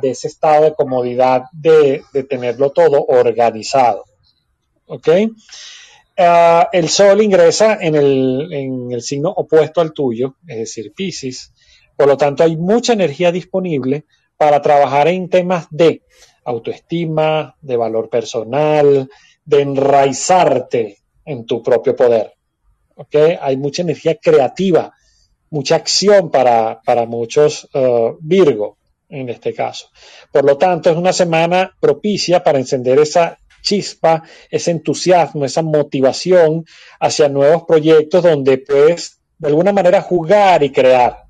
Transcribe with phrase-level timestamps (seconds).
[0.00, 4.04] de ese estado de comodidad de, tenerlo todo organizado.
[4.86, 5.08] ¿Ok?
[6.18, 11.52] Ah, el Sol ingresa en el, en el signo opuesto al tuyo, es decir, Pisces.
[11.96, 14.04] Por lo tanto, hay mucha energía disponible
[14.36, 16.02] para trabajar en temas de
[16.44, 19.08] autoestima, de valor personal,
[19.44, 22.34] de enraizarte en tu propio poder.
[22.96, 23.16] ¿Ok?
[23.40, 24.92] Hay mucha energía creativa,
[25.50, 28.79] mucha acción para, para muchos uh, Virgo
[29.10, 29.88] en este caso.
[30.32, 36.64] Por lo tanto, es una semana propicia para encender esa chispa, ese entusiasmo, esa motivación
[36.98, 41.24] hacia nuevos proyectos donde puedes de alguna manera jugar y crear,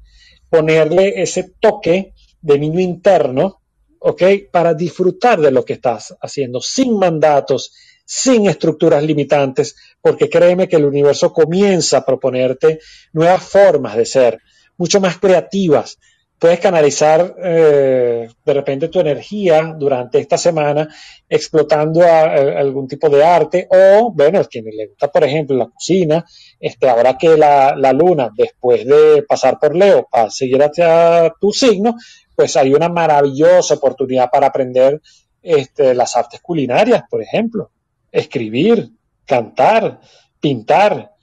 [0.49, 3.61] ponerle ese toque de niño interno,
[3.99, 4.23] ¿ok?
[4.51, 7.73] Para disfrutar de lo que estás haciendo, sin mandatos,
[8.05, 12.81] sin estructuras limitantes, porque créeme que el universo comienza a proponerte
[13.13, 14.41] nuevas formas de ser,
[14.77, 15.99] mucho más creativas.
[16.41, 20.89] Puedes canalizar eh, de repente tu energía durante esta semana
[21.29, 26.25] explotando algún tipo de arte o, bueno, a quien le gusta, por ejemplo, la cocina,
[26.59, 31.53] este, ahora que la, la luna, después de pasar por Leo, a seguir hacia tu
[31.53, 31.95] signo,
[32.35, 35.01] pues hay una maravillosa oportunidad para aprender
[35.43, 37.71] este, las artes culinarias, por ejemplo
[38.13, 38.91] escribir,
[39.25, 40.01] cantar,
[40.41, 41.15] pintar.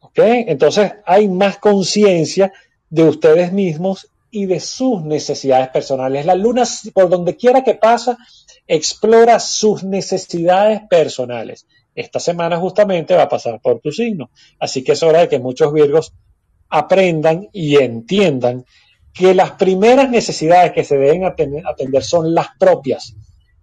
[0.00, 0.18] ¿Ok?
[0.18, 2.52] Entonces hay más conciencia
[2.88, 6.26] de ustedes mismos y de sus necesidades personales.
[6.26, 8.18] La luna, por donde quiera que pasa,
[8.66, 11.66] explora sus necesidades personales.
[11.94, 14.30] Esta semana justamente va a pasar por tu signo.
[14.60, 16.12] Así que es hora de que muchos virgos
[16.68, 18.66] aprendan y entiendan
[19.14, 23.14] que las primeras necesidades que se deben atender son las propias,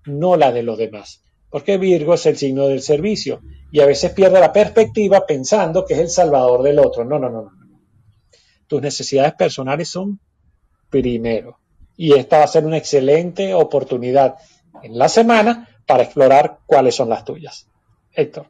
[0.06, 1.22] no las de los demás
[1.52, 5.94] porque Virgo es el signo del servicio y a veces pierde la perspectiva pensando que
[5.94, 7.06] es el salvador del otro.
[7.06, 7.52] No, no, no, no.
[8.66, 10.20] Tus necesidades personales son
[11.02, 11.58] primero
[11.98, 14.36] y esta va a ser una excelente oportunidad
[14.84, 17.68] en la semana para explorar cuáles son las tuyas.
[18.12, 18.48] Héctor.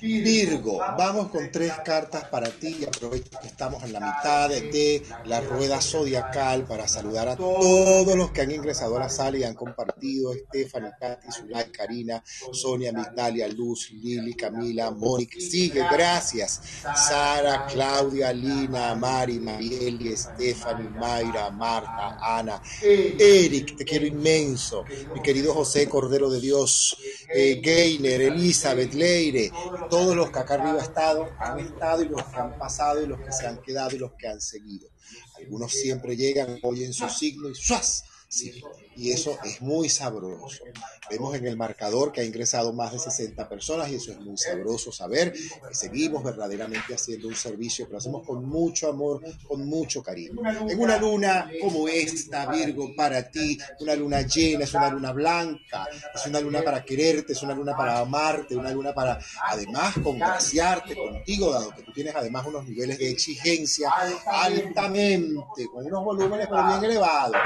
[0.00, 5.02] Virgo, vamos con tres cartas para ti y aprovecho que estamos en la mitad de
[5.24, 9.44] la rueda zodiacal para saludar a todos los que han ingresado a la sala y
[9.44, 16.60] han compartido, Stephanie, Katy, Zulay, Karina, Sonia, Migdalia, Luz, Lili, Camila, Mónica, sigue, gracias,
[16.94, 25.52] Sara, Claudia, Lina, Mari, Marieli, Stephanie, Mayra, Marta, Ana, Eric, te quiero inmenso, mi querido
[25.54, 26.96] José Cordero de Dios,
[27.34, 29.50] eh, Gainer, Elizabeth, Leire,
[29.88, 33.20] todos los que acá arriba estado, han estado y los que han pasado y los
[33.20, 34.88] que se han quedado y los que han seguido.
[35.36, 38.04] Algunos siempre llegan, oyen su signo y ¡suas!
[38.28, 38.62] Sí,
[38.98, 40.64] y eso es muy sabroso.
[41.08, 44.36] Vemos en el marcador que ha ingresado más de 60 personas y eso es muy
[44.36, 49.66] sabroso saber que seguimos verdaderamente haciendo un servicio que lo hacemos con mucho amor, con
[49.66, 50.42] mucho cariño.
[50.68, 55.86] En una luna como esta, Virgo, para ti, una luna llena, es una luna blanca,
[56.12, 60.96] es una luna para quererte, es una luna para amarte, una luna para además congraciarte
[60.96, 63.90] contigo, dado que tú tienes además unos niveles de exigencia
[64.26, 67.36] altamente, con unos volúmenes pero bien elevados.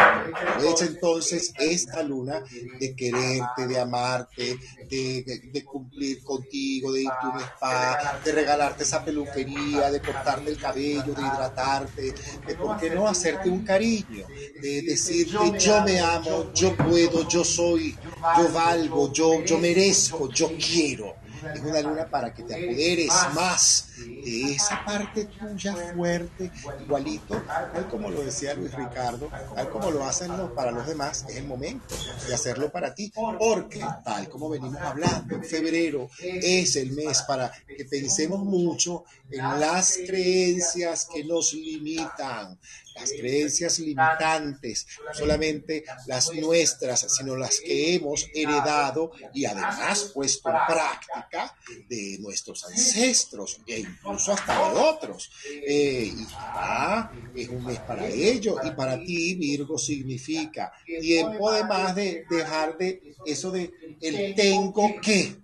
[0.54, 2.42] Aprovecha entonces esta luna
[2.78, 4.58] de quererte, de amarte,
[4.88, 10.58] de, cumplir contigo, de irte a un spa, de regalarte esa peluquería, de cortarte el
[10.58, 12.14] cabello, de hidratarte,
[12.46, 14.26] de por qué no hacerte un cariño,
[14.60, 17.96] de decirte yo me amo, yo puedo, yo soy,
[18.36, 21.21] yo valgo, yo, yo merezco, yo quiero.
[21.54, 27.88] Es una luna para que te apoderes más de esa parte tuya fuerte, igualito, tal
[27.90, 31.46] como lo decía Luis Ricardo, tal como lo hacen los, para los demás, es el
[31.46, 31.94] momento
[32.26, 37.52] de hacerlo para ti, porque tal como venimos hablando, en febrero es el mes para
[37.66, 42.58] que pensemos mucho en las creencias que nos limitan,
[42.94, 50.50] las creencias limitantes, no solamente las nuestras, sino las que hemos heredado y además puesto
[50.66, 51.56] práctica
[51.88, 55.30] de nuestros ancestros e incluso hasta de otros.
[55.66, 58.56] Eh, y ah, es un mes para ello.
[58.62, 65.36] Y para ti, Virgo, significa tiempo además de dejar de eso de el tengo que.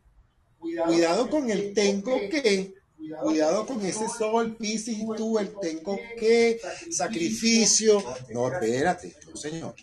[0.58, 2.77] Cuidado con el tengo que
[3.22, 6.60] Cuidado con ese sol, Pisces, tú, el tengo que,
[6.90, 8.02] sacrificio.
[8.30, 9.74] No, espérate, señor.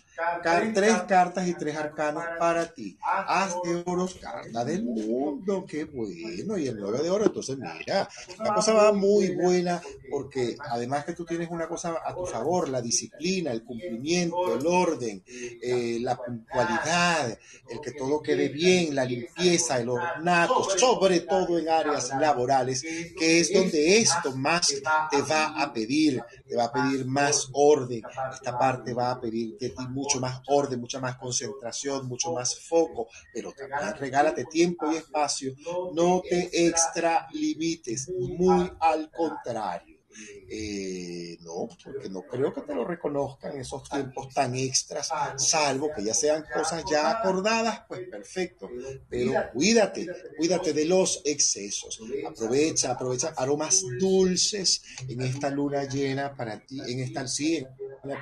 [0.74, 2.96] Tres cartas y tres arcanos para ti.
[3.02, 6.58] Haz de oros, carta del mundo, qué bueno.
[6.58, 8.08] Y el nueve de oro, entonces mira,
[8.38, 9.80] la cosa va muy buena
[10.10, 14.66] porque además que tú tienes una cosa a tu favor, la disciplina, el cumplimiento, el
[14.66, 17.38] orden, eh, la puntualidad,
[17.68, 23.40] el que todo quede bien, la limpieza, el ornato, sobre todo en áreas laborales que
[23.40, 24.68] es donde esto más
[25.10, 28.02] te va a pedir, te va a pedir más orden.
[28.32, 32.58] Esta parte va a pedir de ti mucho más orden, mucha más concentración, mucho más
[32.60, 35.52] foco, pero también regálate tiempo y espacio.
[35.94, 39.95] No te extralimites, muy al contrario.
[40.48, 46.04] Eh, no, porque no creo que te lo reconozcan esos tiempos tan extras, salvo que
[46.04, 48.70] ya sean cosas ya acordadas, pues perfecto.
[49.08, 52.00] Pero cuídate, cuídate de los excesos.
[52.26, 57.66] Aprovecha, aprovecha aromas dulces en esta luna llena para ti, en esta sí,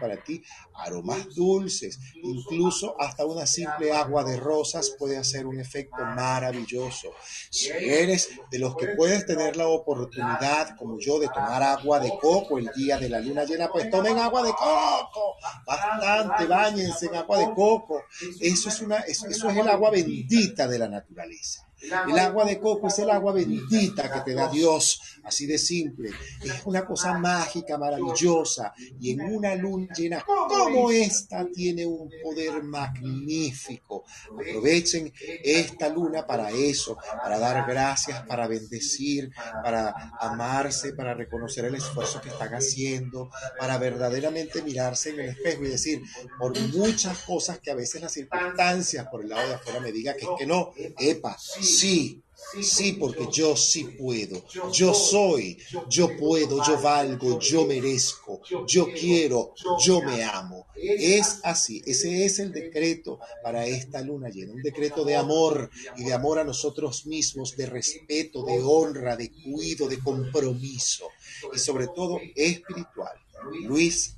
[0.00, 0.42] para ti,
[0.74, 7.12] aromas dulces, incluso hasta una simple agua de rosas puede hacer un efecto maravilloso.
[7.50, 12.12] Si eres de los que puedes tener la oportunidad, como yo, de tomar agua de
[12.20, 15.36] coco el día de la luna llena, pues tomen agua de coco,
[15.66, 18.02] bastante, bañense en agua de coco.
[18.40, 21.68] Eso es, una, eso es el agua bendita de la naturaleza.
[22.08, 26.10] El agua de coco es el agua bendita que te da Dios, así de simple.
[26.42, 28.72] Es una cosa mágica, maravillosa.
[29.00, 34.04] Y en una luna llena como esta tiene un poder magnífico.
[34.32, 39.30] Aprovechen esta luna para eso, para dar gracias, para bendecir,
[39.62, 45.64] para amarse, para reconocer el esfuerzo que están haciendo, para verdaderamente mirarse en el espejo
[45.64, 46.02] y decir,
[46.38, 50.14] por muchas cosas que a veces las circunstancias por el lado de afuera me diga
[50.14, 51.36] que es que no, epa,
[51.78, 52.24] Sí,
[52.62, 54.44] sí, porque yo sí puedo.
[54.72, 60.66] Yo soy, yo puedo, yo valgo, yo merezco, yo quiero, yo me amo.
[60.74, 66.04] Es así, ese es el decreto para esta luna llena, un decreto de amor y
[66.04, 71.08] de amor a nosotros mismos, de respeto, de honra, de cuido, de compromiso
[71.52, 73.16] y sobre todo espiritual.
[73.62, 74.16] Luis.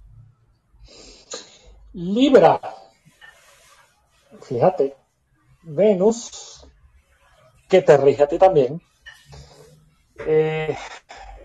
[1.92, 2.60] Libra.
[4.42, 4.94] Fíjate,
[5.62, 6.55] Venus
[7.68, 8.80] que te rige a ti también.
[10.26, 10.76] Eh,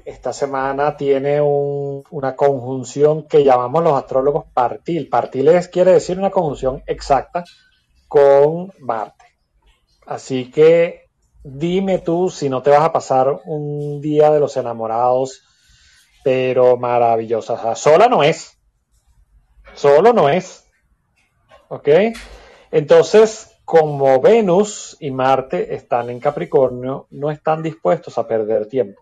[0.05, 5.09] esta semana tiene una conjunción que llamamos los astrólogos partil.
[5.09, 7.43] Partil es, quiere decir una conjunción exacta
[8.07, 9.25] con Marte.
[10.05, 11.09] Así que
[11.43, 15.43] dime tú si no te vas a pasar un día de los enamorados,
[16.23, 17.75] pero maravillosa.
[17.75, 18.57] sola no es.
[19.73, 20.65] Solo no es.
[21.69, 21.87] ¿Ok?
[22.71, 29.01] Entonces, como Venus y Marte están en Capricornio, no están dispuestos a perder tiempo.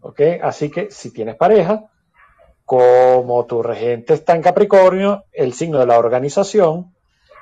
[0.00, 0.22] ¿Ok?
[0.42, 1.84] Así que si tienes pareja,
[2.64, 6.94] como tu regente está en Capricornio, el signo de la organización,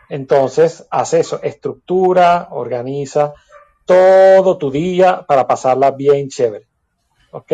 [0.09, 3.35] entonces haz eso, estructura, organiza
[3.85, 6.67] todo tu día para pasarla bien chévere.
[7.31, 7.53] ¿Ok?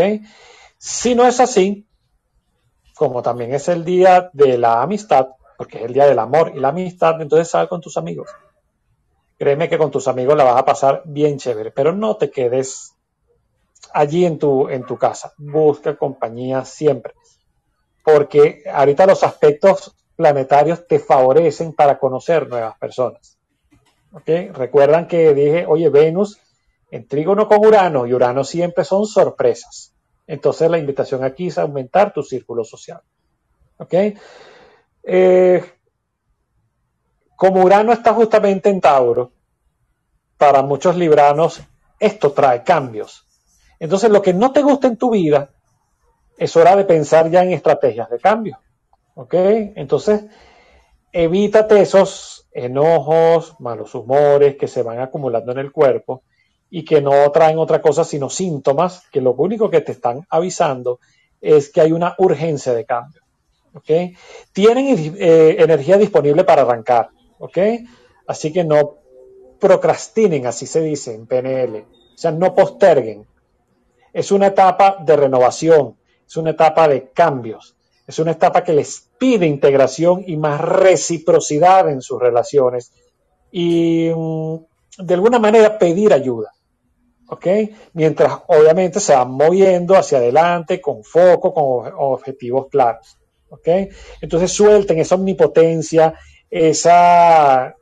[0.79, 1.87] Si no es así,
[2.94, 5.26] como también es el día de la amistad,
[5.58, 8.31] porque es el día del amor y la amistad, entonces sal con tus amigos.
[9.38, 12.94] Créeme que con tus amigos la vas a pasar bien chévere, pero no te quedes
[13.92, 15.34] allí en tu, en tu casa.
[15.36, 17.14] Busca compañía siempre,
[18.02, 23.38] porque ahorita los aspectos planetarios te favorecen para conocer nuevas personas.
[24.12, 24.48] ¿Okay?
[24.48, 26.40] Recuerdan que dije, oye, Venus
[26.90, 29.92] en trígono con Urano y Urano siempre son sorpresas.
[30.26, 33.00] Entonces la invitación aquí es aumentar tu círculo social.
[33.76, 33.94] ¿Ok?
[35.02, 35.64] Eh,
[37.36, 39.32] como Urano está justamente en Tauro,
[40.36, 41.62] para muchos libranos
[41.98, 43.26] esto trae cambios.
[43.78, 45.50] Entonces, lo que no te gusta en tu vida,
[46.36, 48.58] es hora de pensar ya en estrategias de cambio.
[49.14, 49.34] ¿Ok?
[49.34, 50.24] Entonces,
[51.12, 56.22] evítate esos enojos, malos humores que se van acumulando en el cuerpo
[56.69, 61.00] y que no traen otra cosa sino síntomas que lo único que te están avisando
[61.40, 63.22] es que hay una urgencia de cambio.
[64.52, 67.58] Tienen eh, energía disponible para arrancar, ¿ok?
[68.26, 68.98] Así que no
[69.60, 73.26] procrastinen, así se dice en PNL, o sea, no posterguen.
[74.12, 77.76] Es una etapa de renovación, es una etapa de cambios,
[78.06, 82.93] es una etapa que les pide integración y más reciprocidad en sus relaciones
[83.50, 84.56] y mm,
[84.98, 86.52] de alguna manera pedir ayuda.
[87.28, 87.46] ¿ok?
[87.94, 93.19] Mientras obviamente se van moviendo hacia adelante con foco, con objetivos claros.
[93.48, 93.69] ¿ok?
[94.20, 96.14] Entonces suelten esa omnipotencia,
[96.50, 97.74] esa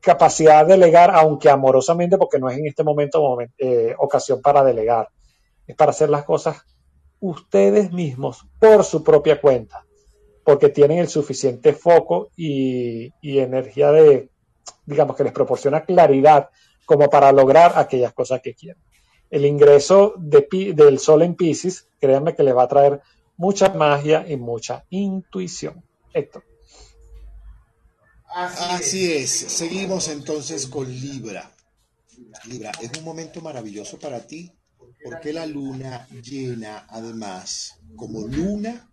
[0.00, 5.08] capacidad de delegar, aunque amorosamente, porque no es en este momento, eh, ocasión para delegar,
[5.66, 6.64] es para hacer las cosas
[7.20, 9.84] ustedes mismos por su propia cuenta,
[10.44, 14.30] porque tienen el suficiente foco y, energía de,
[14.86, 16.48] digamos, que les proporciona claridad
[16.86, 18.82] como para lograr aquellas cosas que quieren.
[19.30, 23.00] El ingreso del sol en Pisces, créanme que les va a traer
[23.36, 25.82] mucha magia y mucha intuición.
[26.14, 26.47] Héctor.
[28.34, 29.30] Así, es.
[29.30, 31.54] Seguimos entonces con Libra.
[32.46, 34.52] Libra, es un momento maravilloso para ti
[35.04, 38.90] Porque la luna llena, además, como luna,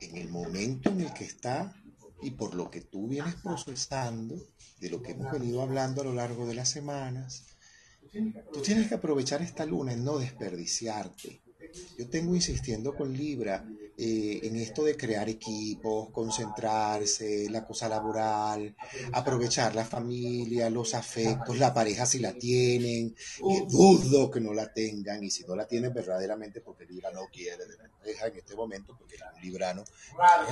[0.00, 1.74] en el momento en el que está
[2.22, 4.36] y por lo que tú vienes procesando,
[4.80, 7.44] de lo que hemos venido hablando a lo largo de las semanas,
[8.52, 11.42] tú tienes que aprovechar esta luna en no desperdiciarte.
[11.98, 13.64] Yo tengo insistiendo con Libra
[14.00, 18.76] eh, en esto de crear equipos, concentrarse, la cosa laboral,
[19.12, 23.16] aprovechar la familia, los afectos, la pareja si la tienen,
[23.68, 27.64] dudo que no la tengan y si no la tienen verdaderamente porque Libra no quiere
[27.66, 29.82] tener pareja en este momento porque es un librano,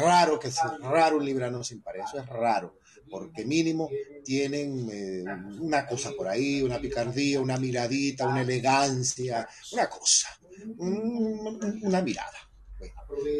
[0.00, 0.40] raro.
[0.40, 3.88] Que sea raro un librano sin pareja, eso es raro porque mínimo
[4.24, 5.24] tienen eh,
[5.60, 10.28] una cosa por ahí, una picardía, una miradita, una elegancia, una cosa,
[10.78, 12.45] una mirada.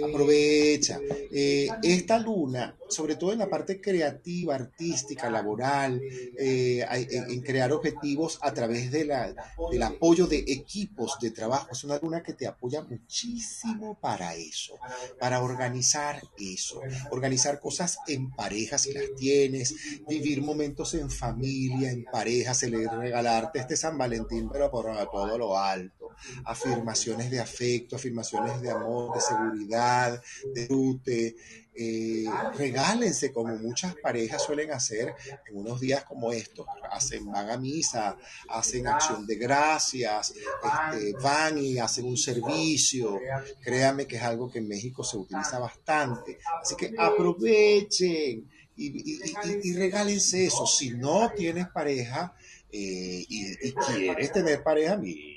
[0.05, 1.01] Aprovecha.
[1.33, 6.01] Eh, esta luna, sobre todo en la parte creativa, artística, laboral,
[6.39, 9.35] eh, en, crear objetivos a través de la,
[9.71, 14.79] del apoyo de equipos de trabajo, es una luna que te apoya muchísimo para eso,
[15.19, 16.81] para organizar eso,
[17.11, 19.75] organizar cosas en pareja si las tienes,
[20.09, 22.53] vivir momentos en familia, en pareja,
[22.99, 26.06] regalarte este San Valentín, pero por todo lo alto,
[26.45, 30.23] afirmaciones de afecto, afirmaciones de amor, de seguridad,
[30.55, 31.37] de rute,
[31.79, 32.25] eh,
[32.57, 35.15] regálense como muchas parejas suelen hacer
[35.47, 38.17] en unos días como estos, hacen, van misa,
[38.49, 43.21] hacen acción de gracias, este, van y hacen un servicio,
[43.61, 50.47] créanme que es algo que en México se utiliza bastante, así que aprovechen y, regálense
[50.47, 52.35] eso, si no tienes pareja
[52.73, 55.36] eh, y, y quieres tener pareja, mira,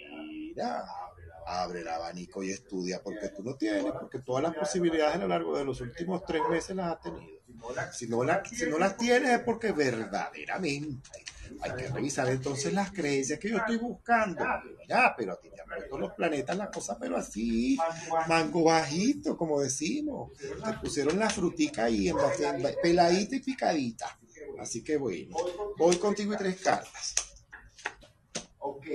[1.46, 5.28] abre el abanico y estudia, porque tú no tienes, porque todas las posibilidades a lo
[5.28, 7.40] largo de los últimos tres meses las has tenido.
[7.92, 11.10] Si no, si no las tienes es porque verdaderamente
[11.62, 14.44] hay que revisar entonces las creencias que yo estoy buscando.
[14.88, 17.78] Ya, pero a ti te han puesto los planetas las cosas, pero así,
[18.28, 20.32] mango bajito, como decimos.
[20.38, 22.18] Te pusieron la frutica ahí, en,
[22.82, 24.20] peladita y picadita.
[24.60, 25.36] Así que bueno,
[25.78, 27.16] voy contigo y tres cartas.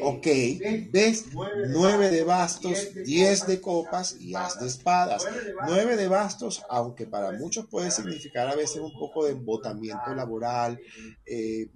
[0.03, 0.27] Ok,
[0.91, 1.27] ¿ves?
[1.69, 5.25] Nueve de bastos, diez de copas y as de espadas.
[5.67, 10.81] Nueve de bastos, aunque para muchos puede significar a veces un poco de embotamiento laboral,
[11.27, 11.69] eh,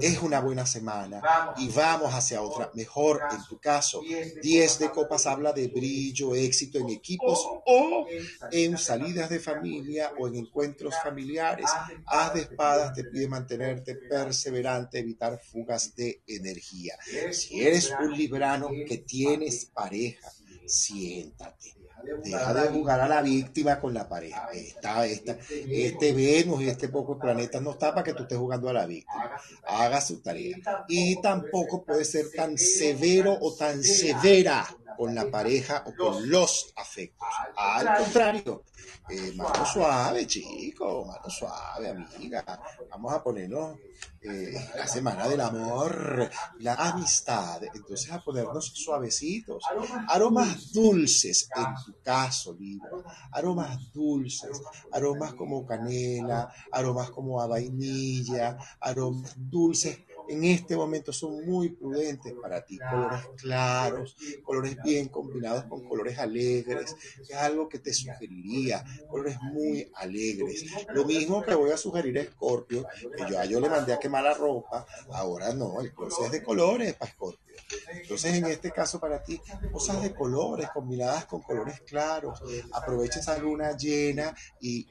[0.00, 1.20] es una buena semana
[1.56, 4.00] y vamos hacia otra mejor en tu caso.
[4.42, 8.06] Diez de copas habla de brillo, éxito en equipos o
[8.50, 11.70] en salidas de familia o en encuentros familiares.
[12.06, 16.96] As de espadas te pide mantenerte perseverante, evitar fugas de energía.
[17.34, 20.30] Si eres un librano que tienes pareja,
[20.66, 21.74] siéntate.
[22.22, 24.48] Deja de jugar a la víctima con la pareja.
[24.52, 28.68] Esta, esta, este Venus y este poco planeta no está para que tú estés jugando
[28.68, 29.30] a la víctima.
[29.66, 30.58] Haga su tarea.
[30.86, 36.72] Y tampoco puede ser tan severo o tan severa con la pareja o con los
[36.76, 37.28] afectos.
[37.56, 38.64] Al contrario,
[39.08, 42.44] eh, mano suave, chico, mano suave, amiga.
[42.90, 43.78] Vamos a ponernos
[44.22, 47.62] eh, la semana del amor, la amistad.
[47.74, 49.62] Entonces a ponernos suavecitos.
[50.08, 53.04] Aromas dulces, en tu caso, libro.
[53.32, 54.62] Aromas dulces.
[54.92, 62.32] Aromas como canela, aromas como a vainilla, aromas dulces en este momento son muy prudentes
[62.40, 62.78] para ti.
[62.78, 66.96] Colores claros, colores bien combinados con colores alegres.
[67.28, 68.84] Es algo que te sugeriría.
[69.08, 70.64] Colores muy alegres.
[70.94, 74.24] Lo mismo que voy a sugerir a Scorpio, que yo, yo le mandé a quemar
[74.24, 74.86] la ropa.
[75.10, 77.44] Ahora no, el closet es de colores para Scorpio.
[77.92, 79.40] Entonces, en este caso para ti,
[79.72, 82.40] cosas de colores combinadas con colores claros.
[82.72, 84.86] Aprovecha esa luna llena y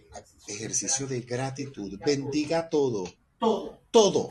[0.48, 2.00] ejercicio de gratitud.
[2.04, 3.06] Bendiga todo
[3.94, 4.30] todo.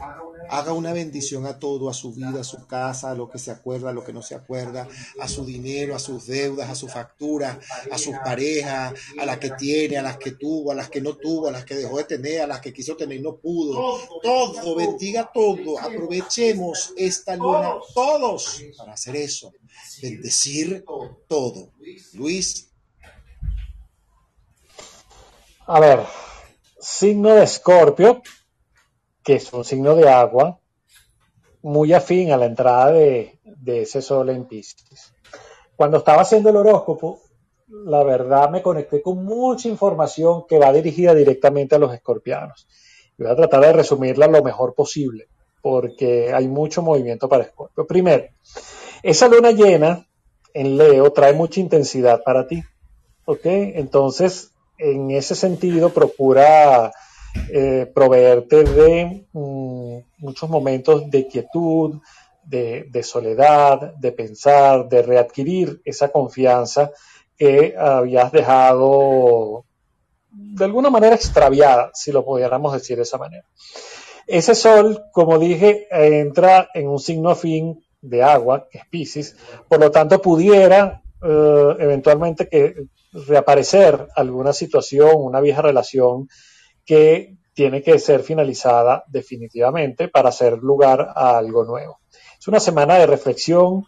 [0.50, 3.52] Haga una bendición a todo, a su vida, a su casa, a lo que se
[3.52, 4.88] acuerda, a lo que no se acuerda,
[5.20, 7.58] a su dinero, a sus deudas, a su factura,
[7.90, 11.16] a sus parejas, a las que tiene, a las que tuvo, a las que no
[11.16, 13.98] tuvo, a las que dejó de tener, a las que quiso tener y no pudo.
[14.20, 15.78] Todo, bendiga todo.
[15.78, 19.54] Aprovechemos esta luna todos para hacer eso.
[20.02, 20.84] Bendecir
[21.28, 21.70] todo.
[22.14, 22.68] Luis.
[25.66, 26.00] A ver,
[26.80, 28.22] signo de Escorpio
[29.22, 30.58] que es un signo de agua,
[31.62, 35.14] muy afín a la entrada de, ese sol en Pisces.
[35.76, 37.20] Cuando estaba haciendo el horóscopo,
[37.68, 42.66] la verdad me conecté con mucha información que va dirigida directamente a los escorpianos.
[43.16, 45.28] voy a tratar de resumirla lo mejor posible,
[45.62, 47.86] porque hay mucho movimiento para Escorpio.
[47.86, 48.24] Primero,
[49.02, 50.06] esa luna llena
[50.52, 52.62] en Leo trae mucha intensidad para ti.
[53.24, 53.44] ¿Ok?
[53.44, 56.92] Entonces, en ese sentido, procura
[57.48, 62.00] eh, proveerte de mm, muchos momentos de quietud,
[62.44, 66.90] de, soledad, de pensar, de readquirir esa confianza
[67.36, 69.64] que habías dejado
[70.30, 73.44] de alguna manera extraviada, si lo pudiéramos decir de esa manera.
[74.26, 78.80] Ese sol, como dije, entra en un signo afín de agua, que
[79.68, 82.74] por lo tanto pudiera eh, eventualmente que
[83.12, 86.28] reaparecer alguna situación, una vieja relación
[86.84, 92.00] que tiene que ser finalizada definitivamente para hacer lugar a algo nuevo.
[92.38, 93.84] Es una semana de reflexión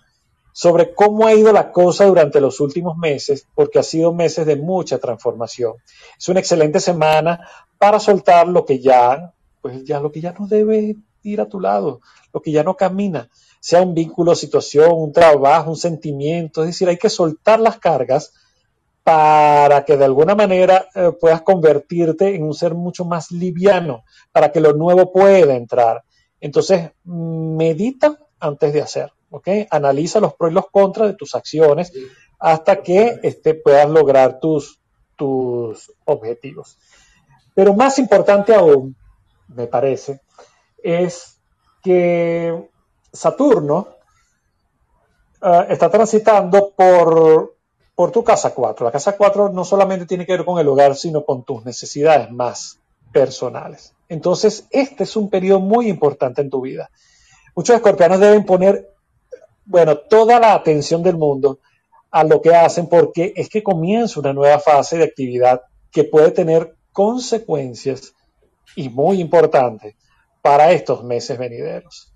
[0.53, 4.57] sobre cómo ha ido la cosa durante los últimos meses, porque ha sido meses de
[4.57, 5.75] mucha transformación.
[6.17, 7.49] Es una excelente semana
[7.79, 11.59] para soltar lo que ya, pues ya lo que ya no debe ir a tu
[11.59, 12.01] lado,
[12.33, 16.89] lo que ya no camina, sea un vínculo, situación, un trabajo, un sentimiento, es decir,
[16.89, 18.33] hay que soltar las cargas
[19.05, 24.51] para que de alguna manera eh, puedas convertirte en un ser mucho más liviano, para
[24.51, 26.03] que lo nuevo pueda entrar.
[26.41, 29.49] Entonces, medita antes de hacer, ¿ok?
[29.71, 31.93] Analiza los pros y los contras de tus acciones
[32.39, 34.81] hasta que este, puedas lograr tus,
[35.17, 36.79] tus objetivos.
[37.55, 38.97] Pero más importante aún,
[39.49, 40.21] me parece,
[40.83, 41.39] es
[41.83, 42.71] que
[43.13, 43.89] Saturno
[45.43, 47.54] eh, está transitando por
[47.95, 48.85] por tu casa 4.
[48.85, 52.31] La casa 4 no solamente tiene que ver con el hogar, sino con tus necesidades
[52.31, 52.79] más
[53.13, 53.95] personales.
[54.09, 56.91] Entonces, este es un periodo muy importante en tu vida.
[57.55, 58.91] Muchos escorpianos deben poner,
[59.65, 61.61] bueno, toda la atención del mundo
[62.11, 66.33] a lo que hacen porque es que comienza una nueva fase de actividad que puede
[66.33, 68.15] tener consecuencias
[68.77, 69.95] y muy importantes
[70.43, 72.13] para estos meses venideros.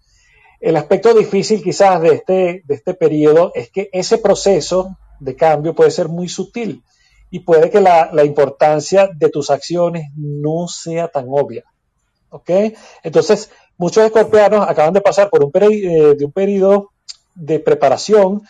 [0.60, 5.74] El aspecto difícil quizás de este, de este periodo es que ese proceso de cambio
[5.74, 6.82] puede ser muy sutil
[7.30, 11.64] y puede que la, importancia de tus acciones no sea tan obvia.
[12.30, 12.50] ¿Ok?
[13.02, 16.90] Entonces, muchos escorpianos acaban de pasar por un, eh, de un periodo
[17.34, 18.42] de preparación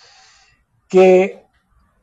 [0.89, 1.45] que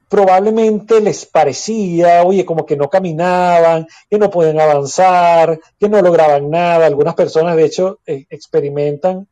[0.07, 6.49] probablemente les parecía, oye, como que no caminaban, que no pueden avanzar, que no lograban
[6.49, 6.85] nada.
[6.85, 9.27] Algunas personas, de hecho, eh, experimentan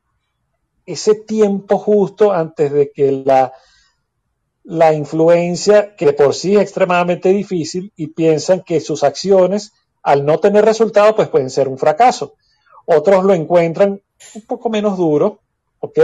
[0.86, 3.54] ese tiempo justo antes de que la
[4.64, 10.40] la influencia que por sí es extremadamente difícil y piensan que sus acciones, al no
[10.40, 12.36] tener resultado, pues pueden ser un fracaso.
[12.86, 14.02] Otros lo encuentran
[14.36, 15.40] un poco menos duro,
[15.80, 16.00] ¿ok?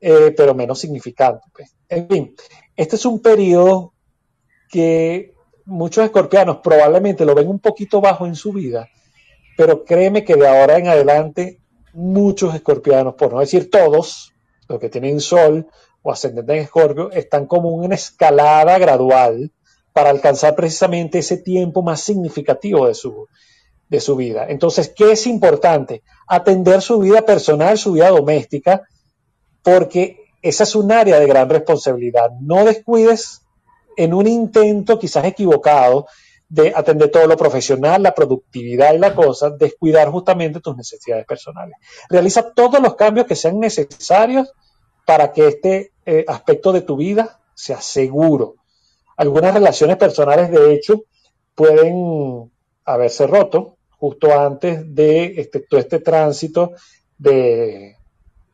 [0.00, 1.46] Eh, pero menos significante.
[1.52, 1.74] Pues.
[1.88, 2.36] En fin,
[2.76, 3.92] este es un periodo
[4.68, 8.88] que muchos escorpianos probablemente lo ven un poquito bajo en su vida,
[9.56, 11.60] pero créeme que de ahora en adelante
[11.92, 14.34] muchos escorpianos, por no decir todos,
[14.68, 15.66] los que tienen sol,
[16.06, 19.50] o ascendente en Escorpio están como una escalada gradual
[19.92, 23.26] para alcanzar precisamente ese tiempo más significativo de su,
[23.88, 24.46] de su vida.
[24.48, 26.04] Entonces, ¿qué es importante?
[26.28, 28.82] Atender su vida personal, su vida doméstica,
[29.64, 32.30] porque esa es un área de gran responsabilidad.
[32.40, 33.42] No descuides
[33.96, 36.06] en un intento quizás equivocado
[36.48, 41.76] de atender todo lo profesional, la productividad y la cosa, descuidar justamente tus necesidades personales.
[42.08, 44.52] Realiza todos los cambios que sean necesarios
[45.04, 48.54] para que este eh, aspecto de tu vida sea seguro.
[49.16, 51.02] Algunas relaciones personales, de hecho,
[51.54, 52.50] pueden
[52.84, 56.72] haberse roto justo antes de este, todo este tránsito
[57.18, 57.96] de,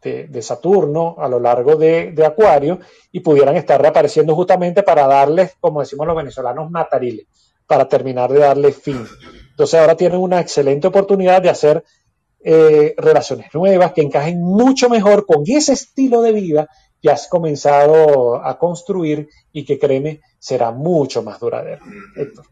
[0.00, 2.78] de, Saturno a lo largo de, de, Acuario
[3.10, 7.26] y pudieran estar reapareciendo justamente para darles, como decimos los venezolanos, matariles,
[7.66, 9.04] para terminar de darle fin.
[9.50, 11.84] Entonces ahora tienen una excelente oportunidad de hacer
[12.44, 16.68] eh, relaciones nuevas que encajen mucho mejor con ese estilo de vida
[17.02, 21.84] que has comenzado a construir y que créeme será mucho más duradero.
[22.16, 22.46] Héctor.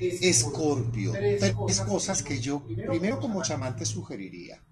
[0.00, 4.62] Escorpio, tres cosas que yo primero como chamán sugeriría.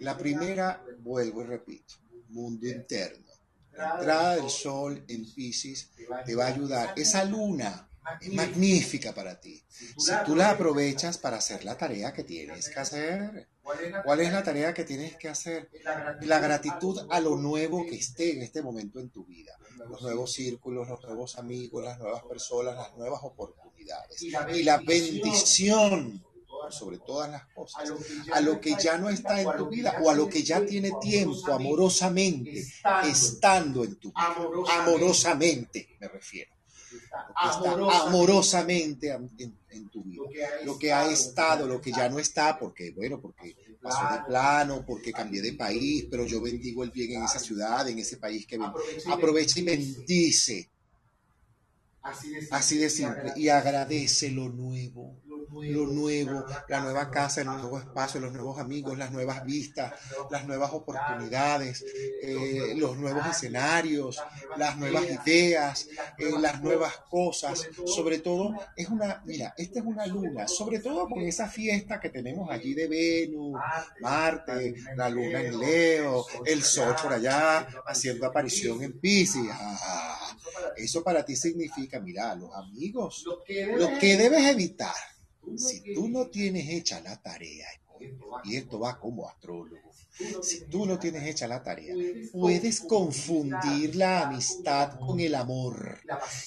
[0.00, 1.94] La primera, vuelvo y repito,
[2.30, 3.26] mundo interno.
[3.72, 5.90] La entrada del sol en Pisces
[6.24, 6.94] te va a ayudar.
[6.96, 7.88] Esa luna
[8.20, 9.62] es magnífica para ti.
[9.68, 13.48] Si tú la aprovechas para hacer la tarea que tienes que hacer.
[14.04, 15.70] ¿Cuál es la tarea que tienes que hacer?
[16.22, 19.58] La gratitud a lo nuevo que esté en este momento en tu vida.
[19.88, 24.22] Los nuevos círculos, los nuevos amigos, las nuevas personas, las nuevas oportunidades.
[24.22, 26.24] Y la bendición
[26.70, 27.92] sobre todas las cosas,
[28.32, 30.92] a lo que ya no está en tu vida o a lo que ya tiene
[31.00, 32.64] tiempo amorosamente
[33.04, 34.82] estando en tu vida.
[34.82, 36.55] Amorosamente me refiero
[37.36, 40.22] amorosamente en, tu vida.
[40.64, 44.84] Lo que ha estado, lo que ya no está, porque, bueno, porque pasó de plano,
[44.86, 48.46] porque cambié de país, pero yo bendigo el bien en esa ciudad, en ese país
[48.46, 48.58] que
[49.06, 50.70] aprovecha y bendice.
[52.50, 53.32] Así de simple.
[53.36, 55.16] Y agradece lo nuevo.
[55.62, 59.92] Lo nuevo, la nueva casa, el nuevo espacio, los nuevos amigos, las nuevas vistas,
[60.30, 61.84] las nuevas oportunidades,
[62.22, 64.22] eh, los nuevos escenarios,
[64.56, 65.88] las nuevas ideas,
[66.18, 67.68] eh, las nuevas cosas.
[67.86, 72.10] Sobre todo, es una, mira, esta es una luna, sobre todo con esa fiesta que
[72.10, 73.58] tenemos allí de Venus,
[74.00, 79.48] Marte, la luna en Leo, el sol por allá haciendo aparición en Pisces.
[79.50, 80.36] Ah,
[80.76, 84.94] eso para ti significa, mira, los amigos, lo que debes evitar
[85.56, 87.66] si tú no tienes hecha la tarea,
[88.44, 89.90] y esto va como astrólogo,
[90.42, 91.94] si tú no tienes hecha la tarea,
[92.32, 95.98] puedes confundir la amistad con el amor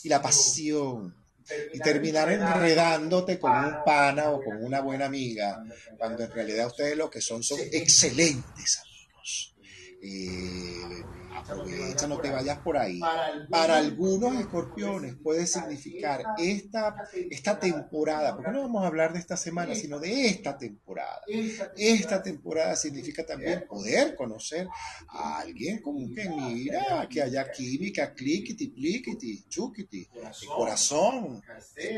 [0.04, 1.16] y la pasión
[1.74, 5.64] y terminar enredándote con un pana o con una buena amiga,
[5.98, 9.56] cuando en realidad ustedes lo que son son excelentes amigos.
[10.02, 11.04] Eh,
[11.36, 13.00] aprovecha, no te vayas por ahí.
[13.50, 16.96] Para algunos escorpiones puede significar esta,
[17.30, 21.22] esta temporada, porque no vamos a hablar de esta semana, sino de esta temporada.
[21.76, 22.76] Esta temporada.
[22.76, 24.68] significa también poder conocer
[25.10, 30.08] a alguien como que mira, que haya química, cliquiti, pliquiti, chuquiti,
[30.48, 31.42] corazón,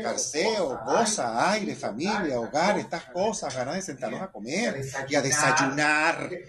[0.02, 6.30] carceo, goza, aire, familia, hogar, estas cosas, ganas de sentarnos a comer y a desayunar,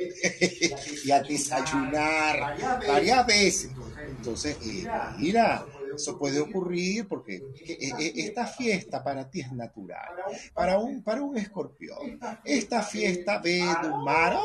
[1.05, 3.71] y a desayunar varias veces.
[4.07, 10.09] Entonces, eh, mira, eso puede ocurrir porque eh, eh, esta fiesta para ti es natural.
[10.53, 14.35] Para un, para un escorpión, esta fiesta ve de un mar,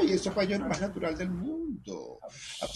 [0.00, 0.12] ¡ay!
[0.12, 2.18] eso es lo más natural del mundo.
[2.62, 2.66] Ah,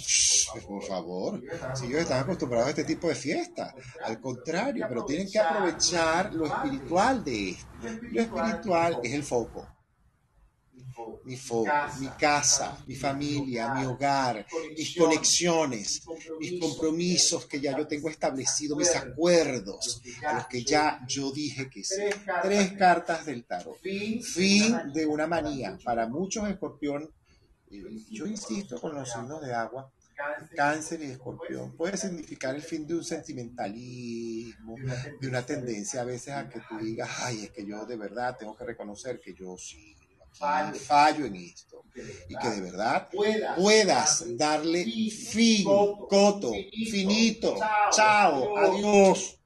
[0.66, 1.42] por favor,
[1.74, 6.32] si ellos están acostumbrados a este tipo de fiesta, al contrario, pero tienen que aprovechar
[6.34, 7.66] lo espiritual de esto.
[8.10, 9.66] Lo espiritual es el foco
[11.24, 16.02] mi foco, mi casa, mi familia, mi hogar, mis conexiones,
[16.38, 21.68] mis compromisos que ya yo tengo establecido, mis acuerdos a los que ya yo dije
[21.68, 22.02] que sí.
[22.42, 23.78] Tres cartas del tarot.
[23.80, 25.78] Fin de una manía.
[25.84, 26.48] Para muchos.
[26.48, 27.08] escorpión,
[28.10, 29.92] yo insisto con los signos de agua,
[30.54, 31.76] cáncer y escorpión.
[31.76, 34.76] puede significar el fin de un sentimentalismo,
[35.20, 36.02] de una tendencia.
[36.02, 39.20] a veces a que tú digas, ay, es que yo de verdad tengo que reconocer
[39.20, 39.96] que yo sí
[40.32, 41.84] fallo en esto
[42.28, 43.08] y que de verdad
[43.56, 46.52] puedas darle fin, coto,
[46.90, 47.56] finito,
[47.90, 49.40] chao, adiós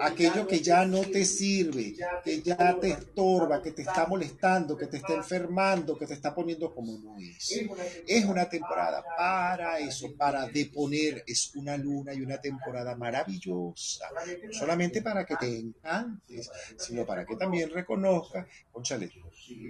[0.00, 4.86] aquello que ya no te sirve, que ya te estorba, que te está molestando, que
[4.86, 7.64] te está enfermando, que te está poniendo como no es.
[8.06, 14.52] Es una temporada para eso, para deponer, es una luna y una temporada maravillosa, no
[14.52, 19.10] solamente para que te encantes, sino para que también reconozcas, conchale,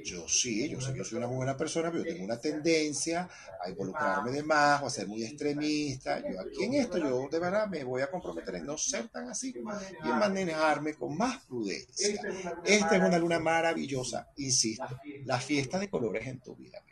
[0.05, 3.29] yo sí, yo sé que yo soy una muy buena persona, pero tengo una tendencia
[3.63, 6.21] a involucrarme de más o a ser muy extremista.
[6.21, 9.29] Yo aquí en esto, yo de verdad me voy a comprometer en no ser tan
[9.29, 12.21] así y en manejarme con más prudencia.
[12.65, 16.83] Esta es una luna maravillosa, insisto, la fiesta de colores en tu vida.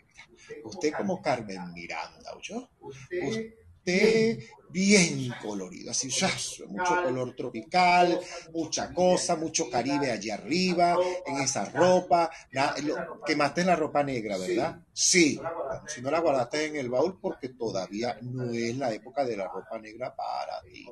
[0.64, 2.68] Usted como Carmen Miranda, ¿oyó?
[2.80, 4.38] Usted
[4.72, 6.08] bien colorido, así,
[6.68, 8.18] mucho color tropical,
[8.52, 12.30] mucha cosa, mucho Caribe allí arriba, en esa ropa,
[13.26, 14.80] quemaste la ropa negra, ¿verdad?
[14.92, 15.40] Sí,
[15.86, 19.48] si no la guardaste en el baúl porque todavía no es la época de la
[19.48, 20.86] ropa negra para ti.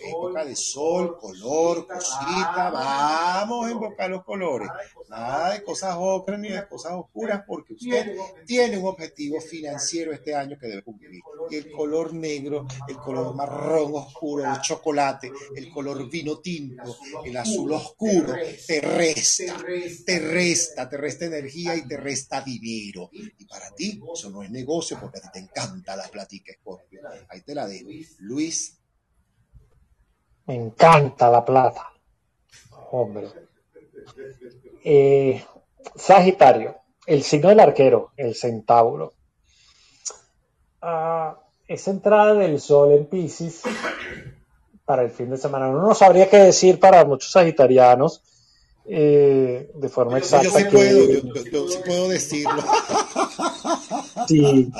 [0.00, 4.68] Época de sol, color, cosita, vamos a invocar los colores.
[5.08, 8.16] Nada de cosas ocres ni de cosas oscuras porque usted
[8.46, 11.20] tiene un objetivo financiero este año que debe cumplir.
[11.50, 17.36] Y el color negro, el color marrón oscuro, el chocolate, el color vino tinto, el
[17.36, 18.34] azul oscuro,
[18.66, 19.56] te resta,
[20.04, 23.10] te resta, te resta energía y te resta dinero.
[23.12, 27.00] Y para ti eso no es negocio porque a ti te encanta la platica, Scorpio.
[27.28, 27.88] Ahí te la dejo.
[28.18, 28.78] Luis.
[30.46, 31.92] Me encanta la plata.
[32.90, 33.28] Hombre.
[34.84, 35.44] Eh,
[35.94, 39.14] Sagitario, el signo del arquero, el centauro.
[40.80, 41.41] Ah,
[41.72, 43.62] esa entrada del sol en Pisces
[44.84, 45.68] para el fin de semana.
[45.68, 48.22] Uno no sabría qué decir para muchos sagitarianos
[48.84, 50.48] eh, de forma exacta.
[50.48, 51.08] Yo sí, puedo,
[51.50, 52.62] yo, sí puedo decirlo.
[54.28, 54.70] Sí.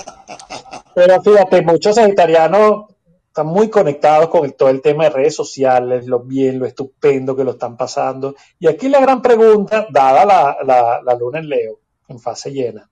[0.95, 2.85] Pero fíjate, muchos sagitarianos
[3.27, 7.43] están muy conectados con todo el tema de redes sociales, lo bien, lo estupendo que
[7.43, 8.37] lo están pasando.
[8.61, 12.89] Y aquí la gran pregunta, dada la, la, luna en Leo, en fase llena,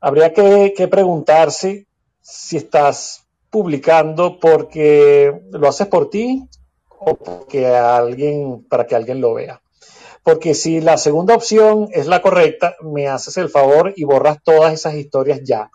[0.00, 1.85] habría que, que preguntarse
[2.28, 6.48] si estás publicando porque lo haces por ti
[6.98, 9.62] o porque alguien, para que alguien lo vea.
[10.24, 14.72] Porque si la segunda opción es la correcta, me haces el favor y borras todas
[14.72, 15.70] esas historias ya.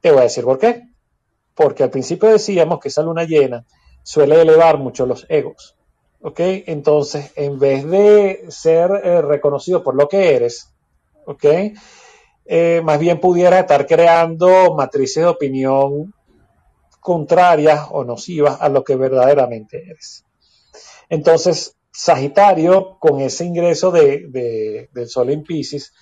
[0.00, 0.82] Te voy a decir por qué.
[1.54, 3.64] Porque al principio decíamos que esa luna llena
[4.02, 5.76] suele elevar mucho los egos.
[6.22, 6.40] ¿ok?
[6.66, 10.70] Entonces, en vez de ser eh, reconocido por lo que eres,
[11.26, 11.44] ¿ok?
[12.46, 16.14] Eh, más bien pudiera estar creando matrices de opinión
[17.00, 20.24] contrarias o nocivas a lo que verdaderamente eres.
[21.08, 25.92] Entonces, Sagitario, con ese ingreso de, del Sol en Pisces,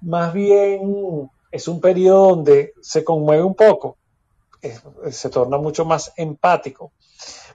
[0.00, 3.96] más bien es un periodo donde se conmueve un poco,
[5.10, 6.92] se torna mucho más empático.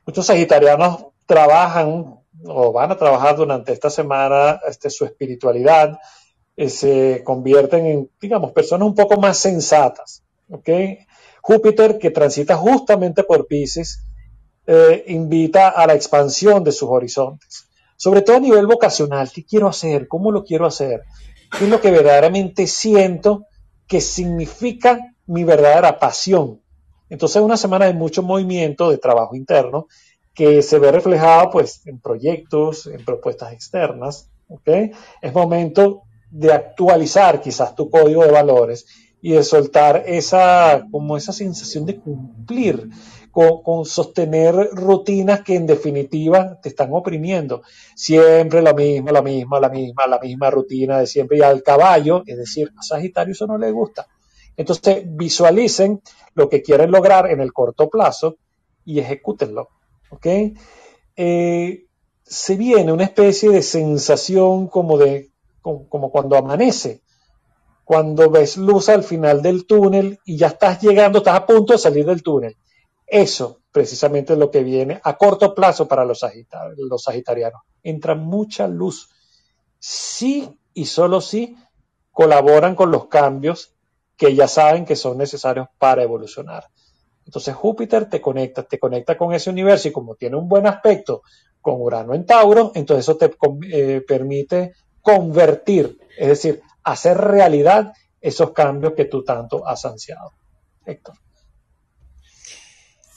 [0.06, 6.00] Muchos sagitarianos trabajan o van a trabajar durante esta semana este, su espiritualidad,
[6.60, 10.24] eh, se convierten en, digamos, personas un poco más sensatas.
[11.42, 14.04] Júpiter, que transita justamente por Pisces,
[14.68, 19.32] eh, invita a la expansión de sus horizontes, sobre todo a nivel vocacional.
[19.34, 20.10] ¿Qué quiero hacer?
[20.10, 21.04] ¿Cómo lo quiero hacer?
[21.58, 23.46] ¿Qué es lo que verdaderamente siento
[23.88, 26.60] que significa mi verdadera pasión?
[27.10, 29.88] Entonces, es una semana de mucho movimiento, de trabajo interno,
[30.34, 34.30] que se ve reflejado pues, en proyectos, en propuestas externas.
[35.22, 38.86] Es momento de actualizar quizás tu código de valores
[39.22, 42.90] y de soltar esa, como esa sensación de cumplir,
[43.32, 47.62] con, sostener rutinas que en definitiva te están oprimiendo.
[47.96, 51.38] Siempre lo mismo, la misma, la misma, la misma rutina de siempre.
[51.38, 54.08] Y al caballo, es decir, a Sagitario eso no le gusta.
[54.58, 56.02] Entonces visualicen
[56.34, 58.38] lo que quieren lograr en el corto plazo
[58.84, 59.70] y ejecútenlo.
[60.10, 60.28] ¿Ok?
[61.16, 61.86] Eh,
[62.24, 65.32] se viene una especie de sensación como de
[65.90, 67.02] como, cuando amanece,
[67.84, 71.80] cuando ves luz al final del túnel y ya estás llegando, estás a punto de
[71.80, 72.56] salir del túnel.
[73.06, 76.24] Eso precisamente es lo que viene a corto plazo para los,
[76.78, 77.62] los sagitarianos.
[77.82, 79.10] Entra mucha luz.
[79.80, 81.58] Sí y solo sí
[82.12, 83.74] colaboran con los cambios
[84.16, 86.66] que ya saben que son necesarios para evolucionar.
[87.26, 91.22] Entonces Júpiter te conecta, te conecta con ese universo y como tiene un buen aspecto
[91.62, 93.32] con Urano en Tauro, entonces eso te
[93.72, 94.74] eh, permite
[95.16, 100.34] convertir, es decir, hacer realidad esos cambios que tú tanto has ansiado.
[100.86, 101.16] Héctor.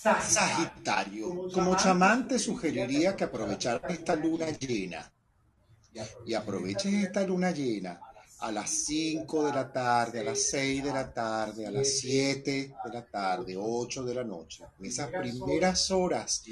[0.02, 5.12] Sagitario, como chamán te sugeriría que aprovecharas esta luna llena
[6.26, 8.00] y aproveches esta luna llena
[8.40, 12.50] a las 5 de la tarde, a las 6 de la tarde, a las 7
[12.50, 16.42] de la tarde, 8 de la noche, en esas primeras horas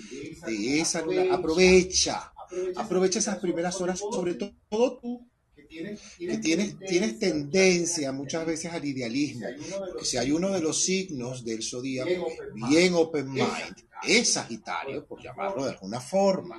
[0.46, 2.32] de esa luna, aprovecha,
[2.76, 5.29] aprovecha esas primeras horas, sobre todo tú
[5.70, 9.46] que tienes, tienes tendencia muchas veces al idealismo,
[9.78, 15.22] porque si hay uno de los signos del zodíaco bien open mind, es Sagitario, por
[15.22, 16.58] llamarlo de alguna forma.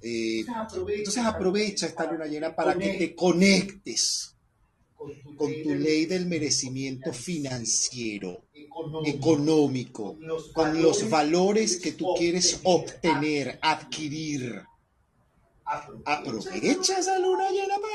[0.00, 4.36] Eh, entonces aprovecha esta luna llena para que te conectes
[5.36, 8.44] con tu ley del merecimiento financiero,
[9.06, 10.18] económico,
[10.52, 14.62] con los valores que tú quieres obtener, adquirir.
[16.04, 17.94] Aprovecha esa luna llena para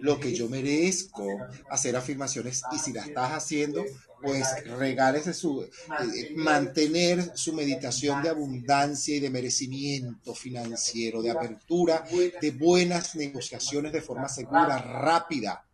[0.00, 1.26] lo que yo merezco,
[1.70, 3.84] hacer afirmaciones y si la estás haciendo,
[4.20, 4.46] pues
[4.78, 9.16] regálese su, eh, mantener su meditación de abundancia.
[9.16, 12.04] y de merecimiento financiero, de apertura,
[12.40, 15.64] de buenas negociaciones de forma segura, rápida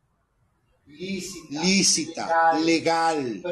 [1.50, 3.42] lícita, legal,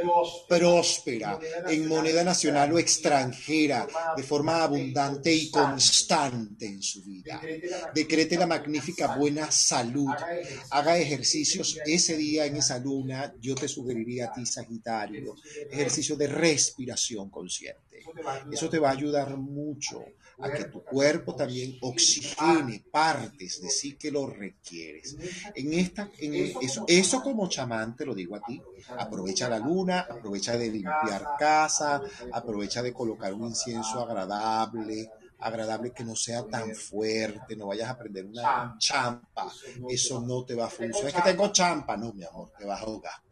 [0.49, 7.41] próspera, en moneda nacional o extranjera, de forma abundante y constante en su vida.
[7.95, 10.13] Decrete la magnífica buena salud.
[10.71, 13.35] Haga ejercicios ese día en esa luna.
[13.41, 15.37] Yo te sugeriría a ti, Sagitario,
[15.71, 18.03] ejercicio de respiración consciente.
[18.51, 20.05] Eso te va a ayudar mucho
[20.41, 25.17] a que tu cuerpo también oxigene partes de sí que lo requieres.
[25.55, 28.61] En esta, en eso, eso como chamán te lo digo a ti,
[28.97, 36.05] aprovecha la luna, aprovecha de limpiar casa, aprovecha de colocar un incienso agradable, agradable que
[36.05, 39.53] no sea tan fuerte, no vayas a prender una champa,
[39.89, 41.09] eso no te va a funcionar.
[41.09, 43.28] Es que tengo champa, no, mi amor, te vas a ahogar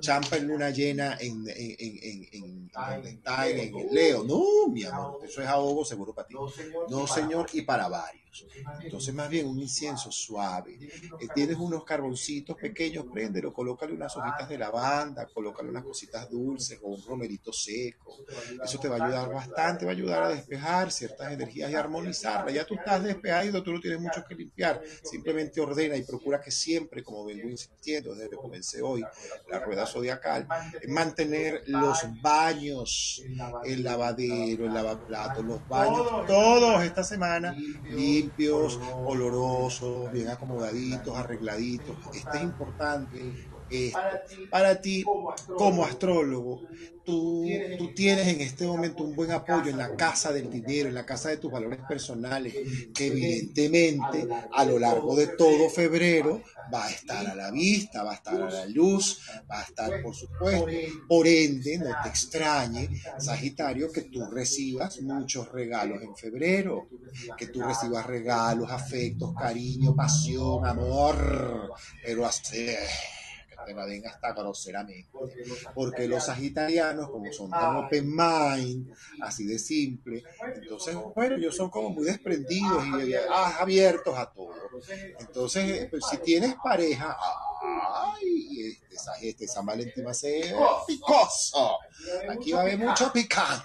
[0.00, 4.24] champa en luna llena en, en, en, en en, el Leo.
[4.24, 6.34] No, mi amor, eso es ahogo seguro para ti.
[6.88, 8.29] No, señor, y para varios.
[8.82, 10.78] Entonces, más bien un incienso suave.
[11.20, 16.78] Eh, tienes unos carboncitos pequeños, préndelo, colócale unas hojitas de lavanda, colócale unas cositas dulces
[16.82, 18.18] o un romerito seco.
[18.62, 22.54] Eso te va a ayudar bastante, va a ayudar a despejar ciertas energías y armonizarlas.
[22.54, 24.80] Ya tú estás despejado, tú no tienes mucho que limpiar.
[25.02, 29.04] Simplemente ordena y procura que siempre, como vengo insistiendo desde que comencé hoy,
[29.48, 30.46] la rueda zodiacal,
[30.88, 33.22] mantener los baños,
[33.64, 37.56] el lavadero, el lavaplato, los baños, todos esta semana
[38.20, 41.96] limpios, olorosos, bien acomodaditos, arregladitos.
[42.14, 43.49] Esto es importante
[44.50, 45.04] Para ti,
[45.56, 46.62] como astrólogo,
[47.04, 47.46] tú,
[47.78, 51.06] tú tienes en este momento un buen apoyo en la casa del dinero, en la
[51.06, 52.54] casa de tus valores personales,
[52.94, 58.12] que evidentemente a lo largo de todo febrero va a estar a la vista, va
[58.12, 60.66] a estar a la luz, va a estar, por supuesto.
[61.08, 66.88] Por ende, no te extrañe, Sagitario, que tú recibas muchos regalos en febrero,
[67.36, 71.72] que tú recibas regalos, afectos, cariño, pasión, amor,
[72.04, 72.66] pero así
[73.64, 75.10] te la den hasta groseramente.
[75.74, 78.92] Porque los sagitarianos, como son tan open mind,
[79.22, 80.22] así de simple,
[80.54, 84.54] entonces, bueno, ellos son como muy desprendidos y ah, abiertos a todo.
[85.18, 87.16] Entonces, pues, si tienes pareja,
[87.62, 90.54] ay, este, este San Valentín va a ser
[90.86, 91.78] picoso.
[92.28, 93.64] Aquí va a haber mucho picante.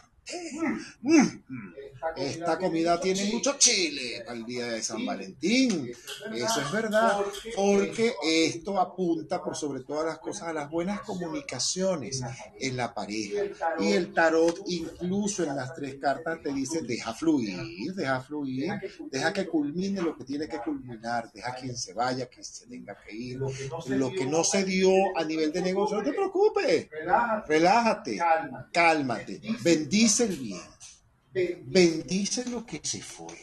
[2.15, 4.24] Esta comida tiene mucho chile.
[4.26, 5.91] para el día de San Valentín.
[6.34, 7.20] Eso es verdad,
[7.56, 12.22] porque esto apunta por sobre todas las cosas a las buenas comunicaciones
[12.60, 13.44] en la pareja.
[13.80, 18.74] Y el tarot, incluso en las tres cartas, te dice, deja fluir, deja fluir,
[19.12, 22.96] deja que culmine lo que tiene que culminar, deja quien se vaya, quien se tenga
[22.96, 23.39] que ir.
[23.88, 26.88] Lo que no se dio a nivel de negocio, no te preocupes,
[27.48, 28.20] relájate,
[28.72, 30.76] cálmate, bendice el bien
[31.65, 33.36] Bendice lo que se fue.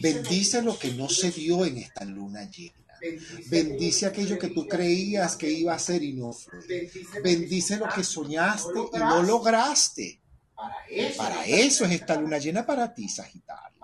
[0.00, 2.74] Bendice lo que no se dio en esta luna llena.
[3.48, 6.60] Bendice aquello que tú creías que iba a ser y no fue.
[7.22, 10.20] Bendice lo que soñaste y no lograste.
[11.16, 13.74] Para eso es esta luna llena para ti, Sagitario.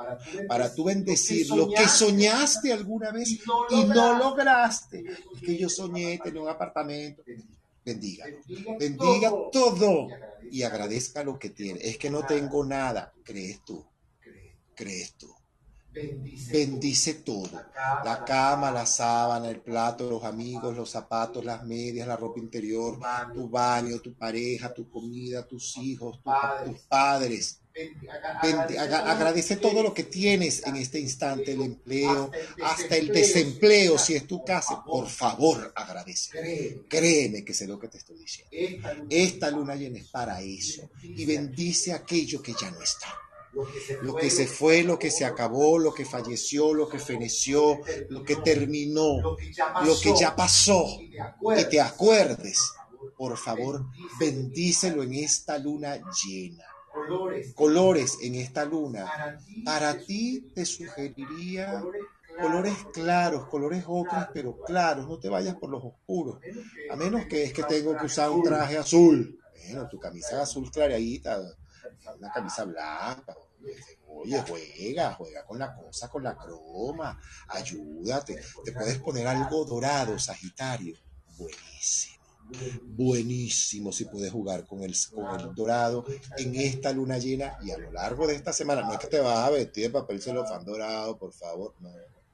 [0.48, 3.30] Para tú bendecir lo que soñaste alguna vez
[3.70, 5.04] y no lograste.
[5.34, 7.22] Es que yo soñé tener un apartamento.
[7.90, 8.24] Bendiga.
[8.78, 10.08] Bendiga todo
[10.50, 11.80] y agradezca lo que tiene.
[11.82, 13.12] Es que no tengo nada.
[13.24, 13.84] Crees tú.
[14.74, 15.34] Crees tú.
[15.92, 17.50] Bendice, todo.
[18.04, 22.98] La cama, la sábana, el plato, los amigos, los zapatos, las medias, la ropa interior,
[23.34, 26.20] tu baño, tu pareja, tu comida, tus hijos,
[26.64, 27.59] tus padres.
[28.78, 32.30] Agradece todo lo que tienes en este instante, el empleo,
[32.62, 34.82] hasta el desempleo, si es tu casa.
[34.84, 36.82] Por favor, agradece.
[36.88, 38.50] Créeme que sé lo que te estoy diciendo.
[39.08, 40.90] Esta luna llena es para eso.
[41.02, 43.08] Y bendice aquello que ya no está
[44.02, 48.22] lo que se fue, lo que se acabó, lo que falleció, lo que feneció, lo
[48.22, 49.36] que terminó,
[49.84, 50.86] lo que ya pasó,
[51.56, 52.58] que te acuerdes.
[53.16, 53.84] Por favor,
[54.18, 56.64] bendícelo en esta luna llena.
[57.54, 59.38] Colores en esta luna.
[59.64, 61.82] Para ti te sugeriría
[62.40, 65.06] colores claros, colores ocres, pero claros.
[65.06, 66.38] No te vayas por los oscuros.
[66.90, 69.38] A menos que es que tengo que usar un traje azul.
[69.66, 71.40] Bueno, tu camisa azul clarita
[72.18, 73.36] una camisa blanca.
[74.06, 78.40] Oye, juega, juega con la cosa, con la croma, ayúdate.
[78.64, 80.96] Te puedes poner algo dorado, Sagitario.
[81.36, 82.19] Buenísimo.
[82.82, 86.04] Buenísimo si puedes jugar con el, con el dorado
[86.36, 88.82] en esta luna llena y a lo largo de esta semana.
[88.82, 91.74] No es que te vas a vestir de papel celofán dorado, por favor.
[91.80, 91.90] No,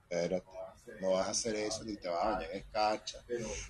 [0.08, 0.55] espérate
[1.00, 3.18] no vas a hacer eso ni te vas a bañar en escarcha.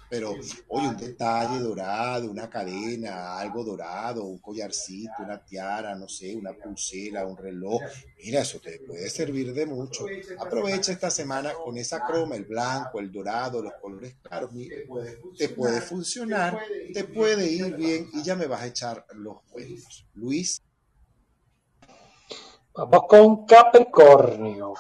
[0.09, 0.35] Pero,
[0.69, 6.53] oye, un detalle dorado, una cadena, algo dorado, un collarcito, una tiara, no sé, una
[6.53, 7.83] pulsera, un reloj.
[8.25, 10.07] Mira, eso te puede servir de mucho.
[10.39, 14.53] Aprovecha esta semana con esa croma, el blanco, el dorado, los colores claros.
[14.53, 14.77] Mira,
[15.37, 16.59] te puede funcionar,
[16.93, 20.07] te puede ir bien y ya me vas a echar los cuentos.
[20.15, 20.63] Luis.
[22.75, 24.75] Vamos con Capricornio.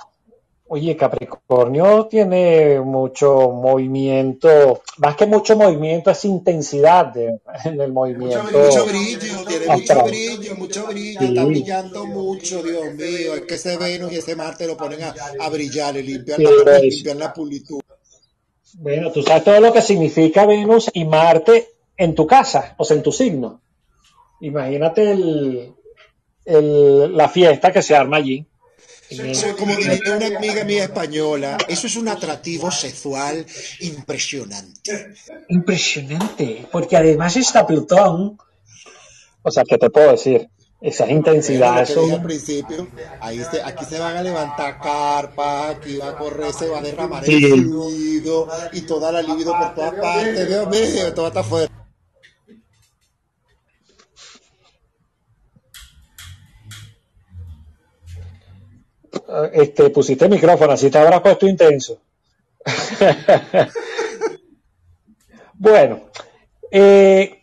[0.69, 8.43] Oye, Capricornio tiene mucho movimiento, más que mucho movimiento, es intensidad en el movimiento.
[8.43, 13.35] Mucho, brillo, tiene mucho brillo, mucho brillo, está brillando mucho, Dios mío.
[13.37, 17.19] Es que ese Venus y ese Marte lo ponen a, brillar, le limpian, la, limpian
[17.21, 17.81] la pulitud.
[18.79, 22.97] Bueno, tú sabes todo lo que significa Venus y Marte en tu casa, o sea,
[22.97, 23.61] en tu signo.
[24.41, 25.75] Imagínate el,
[26.45, 28.45] el, la fiesta que se arma allí
[29.59, 33.47] como diría una amiga mía española, eso es un atractivo sexual
[33.81, 35.15] impresionante.
[35.49, 38.39] Impresionante, porque además está Plutón.
[39.43, 40.49] O sea, ¿qué te puedo decir?
[40.81, 42.11] Esas intensidades son...
[42.11, 42.89] al principio,
[43.21, 47.25] ahí aquí se van a levantar carpas, aquí va a correr, se va a derramar
[47.29, 50.49] el fluido y toda la libido por todas partes.
[50.49, 51.86] Dios mío, todo está fuerte.
[59.53, 62.01] Este, pusiste micrófono, así te habrás puesto intenso.
[65.55, 66.01] bueno,
[66.71, 67.43] eh,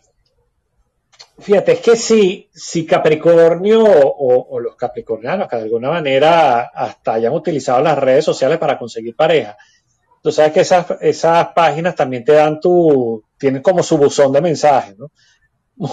[1.39, 7.33] fíjate, es que si, si Capricornio o, los capricornianos que de alguna manera hasta hayan
[7.33, 9.57] utilizado las redes sociales para conseguir pareja,
[10.21, 14.41] tú sabes que esas, esas páginas también te dan tu, tienen como su buzón de
[14.41, 15.11] mensajes, ¿no?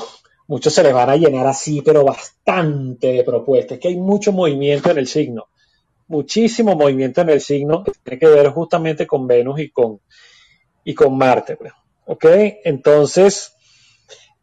[0.47, 3.77] Muchos se les van a llenar así, pero bastante de propuestas.
[3.77, 5.47] Es que hay mucho movimiento en el signo,
[6.11, 10.01] muchísimo movimiento en el signo que tiene que ver justamente con Venus y con,
[10.85, 11.57] y con Marte.
[11.57, 11.73] Pues.
[12.07, 12.25] ¿Ok?
[12.65, 13.55] Entonces,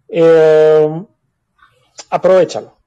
[0.07, 1.03] eh,
[2.09, 2.78] aprovechalo.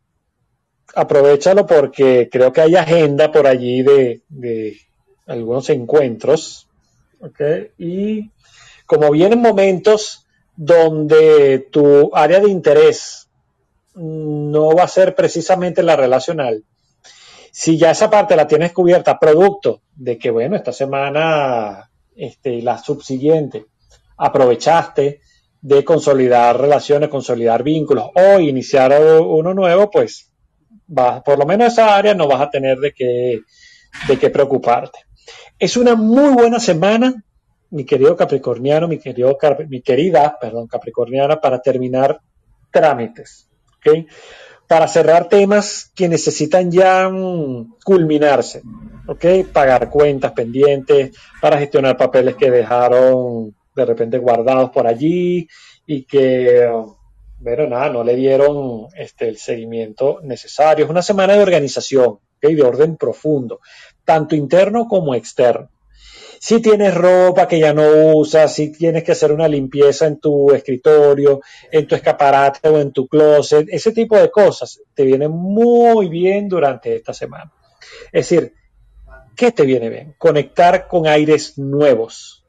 [0.95, 4.79] Aprovechalo porque creo que hay agenda por allí de, de
[5.27, 6.67] algunos encuentros.
[7.21, 7.41] ¿Ok?
[7.77, 8.31] Y
[8.87, 10.27] como vienen momentos
[10.57, 13.29] donde tu área de interés
[13.95, 16.65] no va a ser precisamente la relacional,
[17.53, 22.79] si ya esa parte la tienes cubierta, producto de que, bueno, esta semana este, la
[22.79, 23.67] subsiguiente
[24.17, 25.21] aprovechaste
[25.63, 30.31] de consolidar relaciones, consolidar vínculos o iniciar uno nuevo, pues
[30.87, 33.41] va, por lo menos esa área no vas a tener de qué,
[34.09, 35.01] de qué preocuparte.
[35.59, 37.23] Es una muy buena semana,
[37.71, 39.37] mi querido Capricorniano, mi, querido,
[39.69, 42.21] mi querida, perdón, Capricorniana, para terminar
[42.71, 43.49] trámites.
[43.77, 44.07] ¿okay?
[44.71, 48.63] Para cerrar temas que necesitan ya mm, culminarse.
[49.11, 49.25] ¿ok?
[49.53, 51.11] Pagar cuentas pendientes,
[51.41, 55.49] para gestionar papeles que dejaron de repente guardados por allí
[55.85, 56.71] y que,
[57.41, 60.85] bueno, nada, no le dieron este, el seguimiento necesario.
[60.85, 63.59] Es una semana de organización, de orden profundo,
[64.05, 65.69] tanto interno como externo.
[66.43, 70.51] Si tienes ropa que ya no usas, si tienes que hacer una limpieza en tu
[70.53, 76.09] escritorio, en tu escaparate o en tu closet, ese tipo de cosas te vienen muy
[76.09, 77.53] bien durante esta semana.
[78.11, 78.55] Es decir,
[79.37, 80.15] ¿qué te viene bien?
[80.17, 82.43] Conectar con aires nuevos,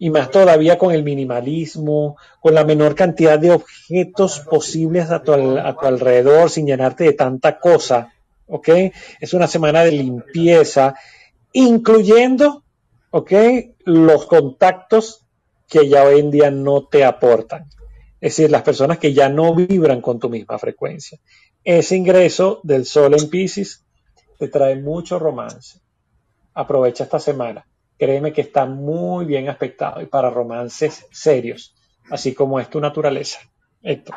[0.00, 5.32] y más todavía con el minimalismo, con la menor cantidad de objetos posibles a tu,
[5.32, 8.12] a tu, alrededor sin llenarte de tanta cosa,
[8.48, 8.68] ¿ok?
[9.20, 10.96] Es una semana de limpieza,
[11.52, 12.64] incluyendo,
[13.18, 13.32] ¿ok?
[13.84, 15.26] Los contactos
[15.68, 17.68] que ya hoy en día no te aportan.
[18.20, 21.18] Es decir, las personas que ya no vibran con tu misma frecuencia.
[21.62, 23.84] Ese ingreso del sol en Pisces
[24.38, 25.78] te trae mucho romance.
[26.54, 27.64] Aprovecha esta semana
[27.98, 31.74] créeme que está muy bien aspectado y para romances serios,
[32.10, 33.40] así como es tu naturaleza.
[33.82, 34.14] Héctor.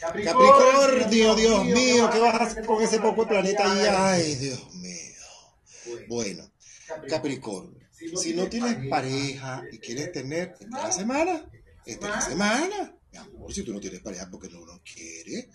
[0.00, 3.86] Capricornio, Dios mío, ¿qué vas a hacer con ese poco planeta ahí?
[3.90, 6.06] Ay, Dios mío.
[6.08, 6.44] Bueno,
[7.08, 7.78] Capricornio,
[8.16, 11.44] si no tienes pareja y quieres tener esta semana,
[11.84, 15.48] esta semana, mi amor, si tú no tienes pareja porque no lo quieres,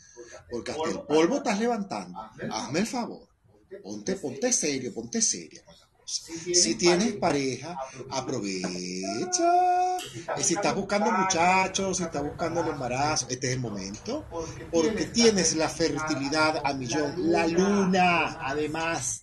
[0.49, 2.19] porque hasta el polvo estás levantando,
[2.51, 3.27] hazme el favor,
[3.81, 5.63] ponte, ponte serio, ponte seria.
[6.05, 7.77] Si tienes pareja,
[8.09, 9.97] aprovecha.
[10.37, 14.25] Y si estás buscando muchachos, si estás buscando el embarazo, este es el momento.
[14.71, 17.31] Porque tienes la fertilidad a millón.
[17.31, 19.22] La luna, además,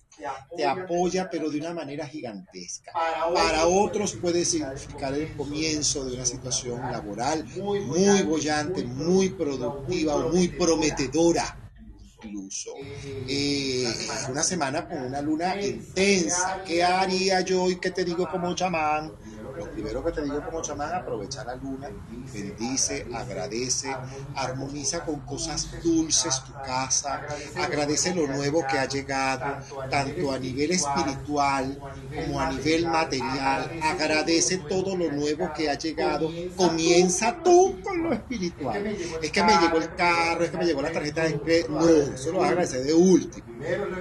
[0.55, 2.91] te apoya, pero de una manera gigantesca.
[2.93, 10.29] Para otros puede significar el comienzo de una situación laboral muy bollante, muy productiva o
[10.29, 11.57] muy prometedora
[12.23, 12.71] incluso.
[13.27, 13.87] Eh,
[14.29, 16.61] una semana con una luna intensa.
[16.65, 19.11] ¿Qué haría yo y qué te digo como chamán?
[19.57, 21.89] Lo primero que te digo como chamán, aprovechar la luna,
[22.33, 23.95] bendice, agradece,
[24.35, 27.25] armoniza con cosas dulces tu casa,
[27.57, 29.57] agradece lo nuevo que ha llegado,
[29.89, 31.79] tanto a nivel espiritual
[32.15, 38.13] como a nivel material, agradece todo lo nuevo que ha llegado, comienza tú con lo
[38.13, 38.85] espiritual.
[39.21, 41.87] Es que me llegó el carro, es que me llegó la tarjeta de crédito, no,
[41.87, 43.51] eso lo vas a agradecer de último.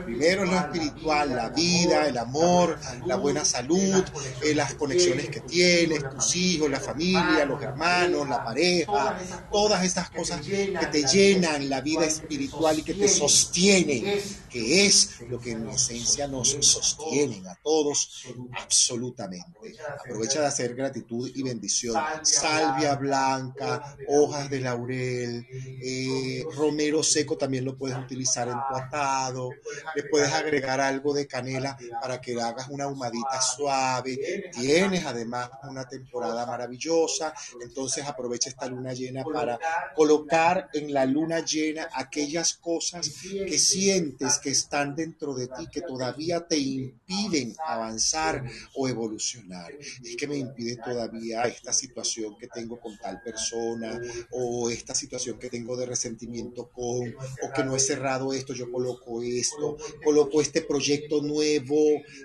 [0.04, 4.04] Primero lo espiritual, la vida, el amor, la buena salud,
[4.42, 9.18] eh, las conexiones que tienes, tus hijos, la familia, los hermanos, la pareja,
[9.50, 15.20] todas estas cosas que te llenan la vida espiritual y que te sostienen, que es
[15.28, 19.76] lo que en esencia nos sostienen a todos absolutamente.
[19.98, 21.96] Aprovecha de hacer gratitud y bendición.
[22.22, 25.46] Salvia blanca, hojas de laurel,
[25.82, 29.50] eh, romero seco también lo puedes utilizar en tu atado,
[29.94, 34.50] le puedes agregar algo de canela para que hagas una ahumadita suave.
[34.52, 35.29] Tienes además
[35.68, 39.58] una temporada maravillosa, entonces aprovecha esta luna llena para
[39.94, 45.82] colocar en la luna llena aquellas cosas que sientes que están dentro de ti, que
[45.82, 49.72] todavía te impiden avanzar o evolucionar.
[50.04, 54.00] Es que me impide todavía esta situación que tengo con tal persona
[54.32, 58.70] o esta situación que tengo de resentimiento con o que no he cerrado esto, yo
[58.70, 61.78] coloco esto, coloco este proyecto nuevo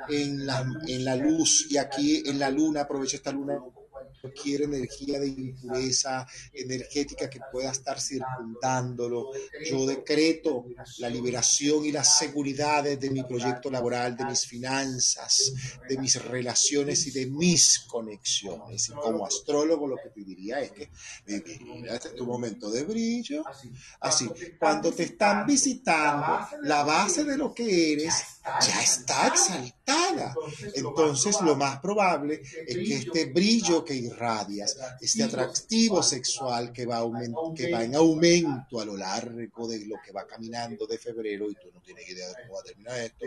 [0.09, 3.59] en la, en la luz y aquí en la luna, aprovecho esta luna
[4.21, 9.31] cualquier energía de impureza energética que pueda estar circundándolo.
[9.69, 10.65] Yo decreto
[10.97, 15.53] la liberación y la seguridad de mi proyecto laboral, de mis finanzas,
[15.87, 18.89] de mis relaciones y de mis conexiones.
[18.89, 20.89] Y como astrólogo lo que te diría es que
[21.27, 23.43] este es tu momento de brillo.
[23.99, 30.35] Así, cuando te están visitando, la base de lo que eres ya está exaltada.
[30.73, 37.03] Entonces, lo más probable es que este brillo que irradias, este atractivo sexual que va,
[37.55, 41.55] que va en aumento a lo largo de lo que va caminando de febrero, y
[41.55, 43.25] tú no tienes idea de cómo va a terminar esto,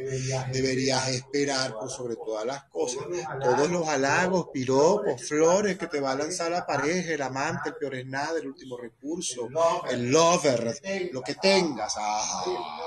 [0.52, 3.04] deberías esperar por sobre todas las cosas
[3.40, 7.76] todos los halagos, piropos, flores que te va a lanzar la pareja, el amante, el
[7.76, 9.48] peor es nada, el último recurso,
[9.90, 10.78] el lover,
[11.12, 11.94] lo que tengas.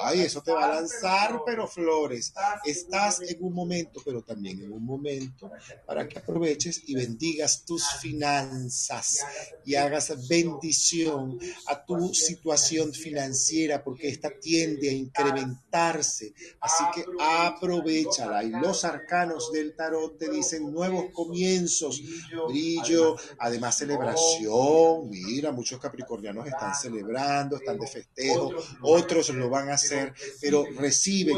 [0.03, 2.20] Ay, eso te va a lanzar, pero flores
[2.65, 5.51] Estás en un momento, pero también en un momento
[5.85, 9.25] para que aproveches y bendigas tus finanzas
[9.65, 16.33] y hagas bendición a tu situación financiera porque esta tiende a incrementarse.
[16.59, 18.43] Así que aprovechala.
[18.43, 22.01] Y los arcanos del tarot te dicen nuevos comienzos,
[22.47, 25.09] brillo, además celebración.
[25.09, 28.51] Mira, muchos capricornianos están celebrando, están de festejo,
[28.81, 31.37] otros lo van a hacer, pero reciben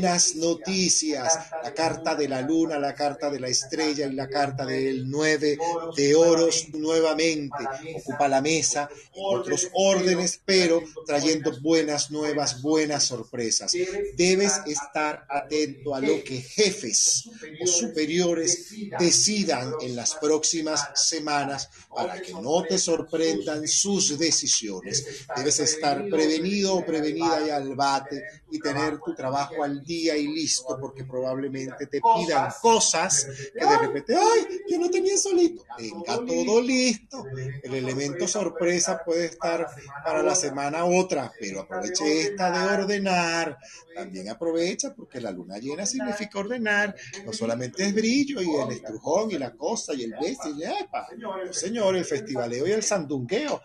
[0.00, 4.64] buena noticias, la carta de la luna, la carta de la estrella y la carta
[4.64, 5.58] del nueve
[5.96, 7.64] de oros nuevamente.
[7.96, 13.72] Ocupa la mesa otros órdenes, pero trayendo buenas nuevas, buenas sorpresas.
[14.16, 17.28] Debes estar atento a lo que jefes
[17.62, 25.04] o superiores decidan en las próximas semanas para que no te sorprendan sus decisiones.
[25.36, 30.28] Debes estar prevenido o prevenida y al bate y tener tu trabajo al día y
[30.28, 35.64] listo, porque probablemente te pidan cosas que de repente, ay, yo no tenía solito.
[35.76, 37.24] Tenga todo listo.
[37.62, 39.66] El elemento sorpresa puede estar
[40.04, 43.58] para la semana otra, pero aproveche esta de ordenar.
[43.94, 46.94] También aprovecha porque la luna llena significa ordenar.
[47.24, 51.08] No solamente es brillo y el estrujón y la cosa y el beso y epa.
[51.18, 53.60] No, señor, el festivaleo y el sandungueo.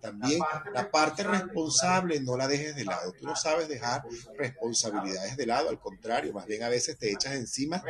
[0.00, 0.40] También
[0.72, 3.12] la parte responsable no la dejes de lado.
[3.12, 4.04] Tú no sabes dejar
[4.38, 7.82] responsabilidades de lado al contrario, más bien a veces te echas encima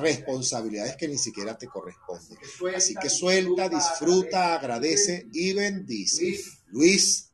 [0.00, 2.38] responsabilidades que ni siquiera te corresponden.
[2.74, 6.38] Así que suelta, disfruta, agradece y bendice.
[6.68, 7.30] Luis.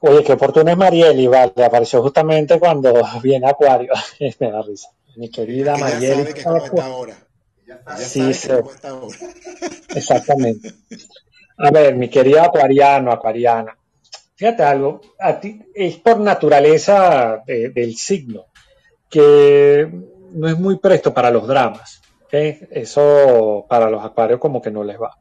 [0.00, 3.92] Oye, qué oportuno es Marieli, vale, apareció justamente cuando viene Acuario.
[4.40, 4.88] Me da risa.
[5.16, 6.34] Mi querida Marieli.
[6.42, 7.26] cómo está ahora.
[7.98, 9.16] sí, cómo está ahora.
[9.94, 10.74] Exactamente.
[11.58, 13.76] A ver, mi querida Acuariano, Acuariana
[14.36, 15.00] Fíjate algo,
[15.74, 18.44] es por naturaleza del signo,
[19.08, 19.90] que
[20.32, 22.02] no es muy presto para los dramas.
[22.30, 25.16] Eso para los acuarios como que no les va.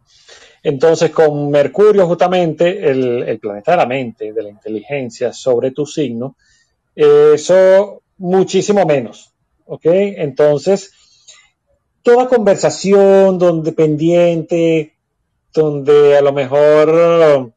[0.64, 6.36] Entonces, con Mercurio, justamente, el, planeta de la mente, de la inteligencia sobre tu signo,
[6.96, 9.32] eso muchísimo menos.
[9.66, 9.86] ¿Ok?
[9.86, 10.92] Entonces,
[12.02, 14.96] toda conversación donde pendiente,
[15.54, 17.54] donde a lo mejor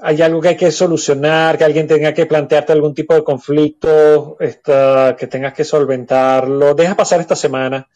[0.00, 4.36] hay algo que hay que solucionar, que alguien tenga que plantearte algún tipo de conflicto,
[4.38, 6.74] que tengas que solventarlo.
[6.74, 7.88] Deja pasar esta semana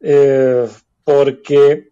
[0.00, 0.66] eh,
[1.04, 1.90] porque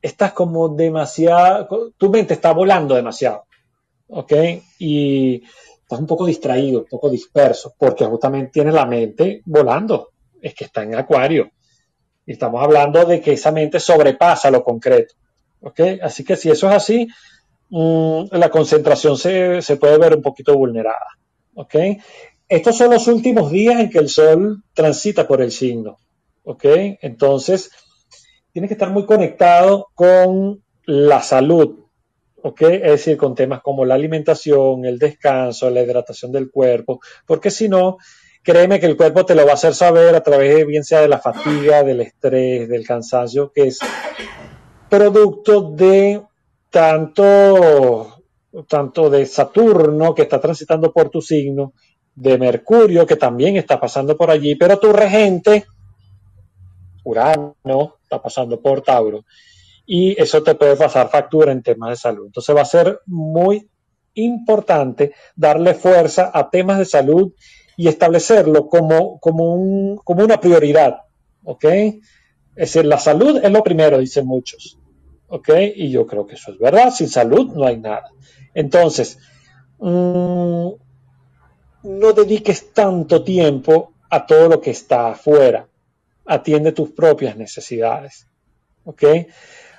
[0.00, 3.46] estás como demasiado, tu mente está volando demasiado,
[4.08, 4.32] ¿ok?
[4.78, 5.42] Y
[5.82, 10.64] estás un poco distraído, un poco disperso, porque justamente tienes la mente volando, es que
[10.64, 11.50] está en acuario.
[12.24, 15.14] Y estamos hablando de que esa mente sobrepasa lo concreto,
[15.60, 15.80] ¿ok?
[16.00, 17.08] Así que si eso es así,
[17.70, 21.06] Mm, la concentración se, puede ver un poquito vulnerada.
[21.54, 21.74] ¿ok?
[22.48, 25.98] Estos son los últimos días en que el Sol transita por el signo.
[26.44, 26.64] ¿ok?
[27.02, 27.70] Entonces,
[28.52, 31.80] tiene que estar muy conectado con la salud.
[32.42, 32.62] ¿ok?
[32.62, 37.68] Es decir, con temas como la alimentación, el descanso, la hidratación del cuerpo, porque si
[37.68, 37.96] no,
[38.42, 41.08] créeme que el cuerpo te lo va a hacer saber a través, bien sea de
[41.08, 43.80] la fatiga, del estrés, del cansancio, que es
[44.88, 46.22] producto de
[46.76, 48.22] tanto,
[48.68, 51.72] tanto de Saturno, que está transitando por tu signo,
[52.14, 55.64] de Mercurio, que también está pasando por allí, pero tu regente,
[57.02, 57.56] Urano,
[58.02, 59.24] está pasando por Tauro.
[59.86, 62.26] Y eso te puede pasar factura en temas de salud.
[62.26, 63.70] Entonces va a ser muy
[64.12, 67.32] importante darle fuerza a temas de salud
[67.78, 70.98] y establecerlo como, como, un, como una prioridad.
[71.42, 71.64] ¿Ok?
[71.64, 72.02] Es
[72.54, 74.78] decir, la salud es lo primero, dicen muchos.
[75.28, 75.48] ¿Ok?
[75.74, 78.10] Y yo creo que eso es verdad, sin salud no hay nada.
[78.54, 79.18] Entonces,
[79.78, 80.68] mm,
[81.82, 85.68] no dediques tanto tiempo a todo lo que está afuera,
[86.24, 88.26] atiende tus propias necesidades,
[88.84, 89.02] ¿ok?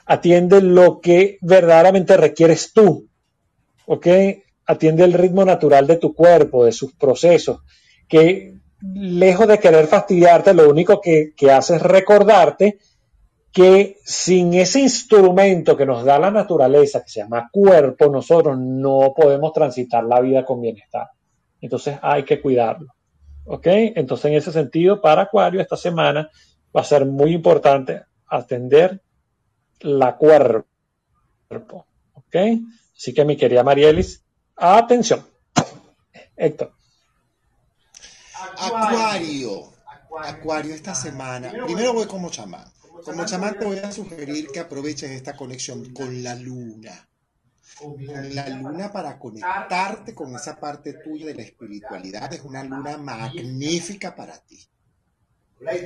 [0.06, 3.08] Atiende lo que verdaderamente requieres tú,
[3.86, 4.08] ¿ok?
[4.66, 7.60] Atiende el ritmo natural de tu cuerpo, de sus procesos,
[8.08, 12.78] que lejos de querer fastidiarte, lo único que, que hace es recordarte
[13.58, 19.16] que sin ese instrumento que nos da la naturaleza, que se llama cuerpo, nosotros no
[19.18, 21.10] podemos transitar la vida con bienestar.
[21.60, 22.94] Entonces hay que cuidarlo.
[23.46, 23.66] ¿Ok?
[23.66, 26.30] Entonces en ese sentido, para Acuario esta semana
[26.76, 29.02] va a ser muy importante atender
[29.80, 30.68] la cuerpo.
[32.14, 32.36] ¿Ok?
[32.96, 34.24] Así que mi querida Marielis,
[34.56, 35.26] atención.
[36.36, 36.74] Héctor.
[38.56, 39.74] Acuario.
[40.16, 41.52] Acuario esta semana.
[41.66, 42.77] Primero voy como chamán.
[43.04, 47.10] Como chamán te voy a sugerir que aproveches esta conexión con la luna.
[47.78, 52.34] Con la luna para conectarte con esa parte tuya de la espiritualidad.
[52.34, 54.68] Es una luna magnífica para ti.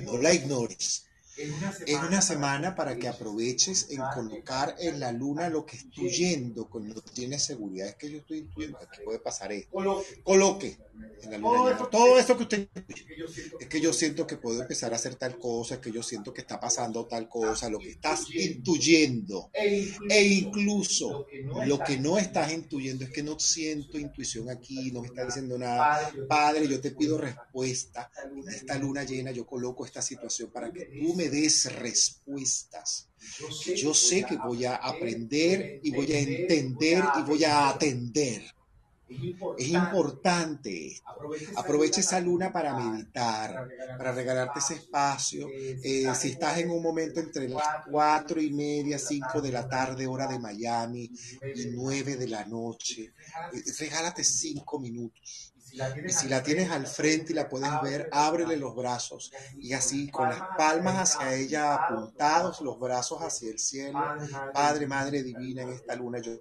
[0.03, 1.05] No la ignores.
[1.37, 6.69] Es una semana para que aproveches en colocar en la luna lo que estoy yendo,
[6.69, 7.87] cuando tienes seguridad.
[7.87, 10.03] Es que yo estoy intuyendo que puede pasar esto.
[10.23, 10.77] Coloque
[11.23, 12.69] en la luna todo esto que usted
[13.59, 16.33] es que yo siento que puedo empezar a hacer tal cosa, es que yo siento
[16.33, 19.49] que está pasando tal cosa, lo que estás intuyendo.
[19.53, 21.27] E incluso
[21.65, 25.57] lo que no estás intuyendo es que no siento intuición aquí, no me está diciendo
[25.57, 26.11] nada.
[26.27, 28.11] Padre, yo te pido respuesta.
[28.23, 33.07] En esta luna llena yo coloco esta situación para que tú me des respuestas.
[33.75, 38.43] Yo sé que voy a aprender y voy a entender y voy a atender.
[39.57, 41.01] Es importante.
[41.55, 45.47] Aprovecha esa luna para meditar, para regalarte ese espacio.
[45.49, 50.07] Eh, si estás en un momento entre las cuatro y media, cinco de la tarde,
[50.07, 51.11] hora de Miami,
[51.55, 53.13] y nueve de la noche,
[53.53, 55.51] eh, regálate cinco minutos
[56.05, 60.09] y si la tienes al frente y la puedes ver, ábrele los brazos y así
[60.09, 63.99] con las palmas hacia ella apuntados, los brazos hacia el cielo.
[64.53, 66.33] Padre, Madre Divina, en esta luna yo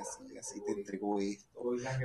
[0.00, 1.51] así, así te entrego esto.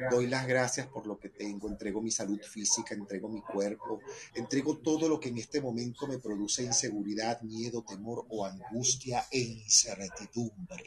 [0.09, 4.01] Doy las gracias por lo que tengo, entrego mi salud física, entrego mi cuerpo,
[4.35, 9.39] entrego todo lo que en este momento me produce inseguridad, miedo, temor o angustia e
[9.39, 10.83] incertidumbre.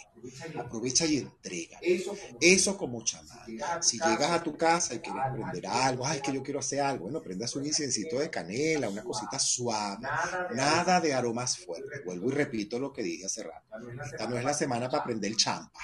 [0.59, 1.79] Aprovecha y entrega.
[2.41, 3.83] Eso como chamán.
[3.83, 7.05] Si llegas a tu casa y quieres prender algo, ay, que yo quiero hacer algo,
[7.05, 10.07] bueno, prendas un incensito de canela, una cosita suave,
[10.55, 12.05] nada de aromas fuertes.
[12.05, 13.67] Vuelvo y repito lo que dije hace rato.
[14.05, 15.81] Esta no es la semana para prender champa.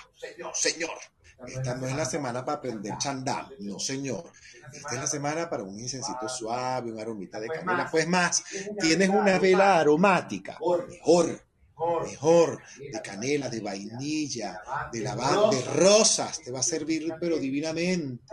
[0.54, 1.15] Señor.
[1.46, 4.24] Esta no es la semana para aprender chandam, no señor.
[4.72, 7.88] Esta es la semana para un incensito suave, una aromita de canela.
[7.90, 8.42] Pues más,
[8.80, 10.58] tienes una vela aromática,
[10.88, 11.45] mejor
[12.02, 14.60] mejor, de canela, de vainilla,
[14.92, 18.24] de lavanda, de rosas, te va a servir pero divinamente.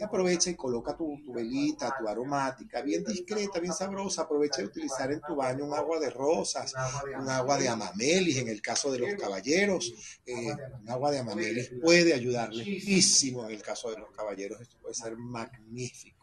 [0.00, 4.22] Aprovecha y coloca tu, velita, tu aromática, bien discreta, bien sabrosa.
[4.22, 6.72] Aprovecha de utilizar en tu baño un agua de rosas,
[7.18, 9.92] un agua de amamelis en el caso de los caballeros.
[10.26, 14.60] Eh, un agua de amamelis puede ayudar muchísimo en el caso de los caballeros.
[14.60, 16.13] Esto puede ser magnífico.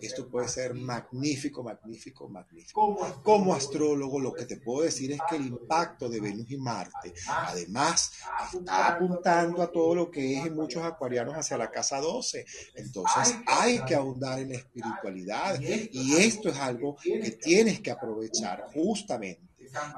[0.00, 3.20] Esto puede ser magnífico, magnífico, magnífico.
[3.22, 7.12] Como astrólogo, lo que te puedo decir es que el impacto de Venus y Marte,
[7.28, 8.12] además,
[8.52, 12.44] está apuntando a todo lo que es en muchos acuarianos hacia la casa 12.
[12.74, 18.66] Entonces, hay que ahondar en la espiritualidad y esto es algo que tienes que aprovechar
[18.72, 19.46] justamente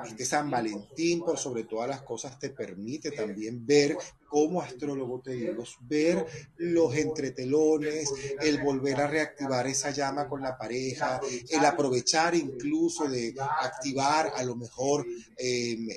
[0.07, 3.97] este San Valentín, por sobre todas las cosas, te permite también ver
[4.29, 6.27] como astrólogo te digo, ver
[6.59, 13.35] los entretelones, el volver a reactivar esa llama con la pareja, el aprovechar incluso de
[13.39, 15.07] activar a lo mejor
[15.37, 15.89] em,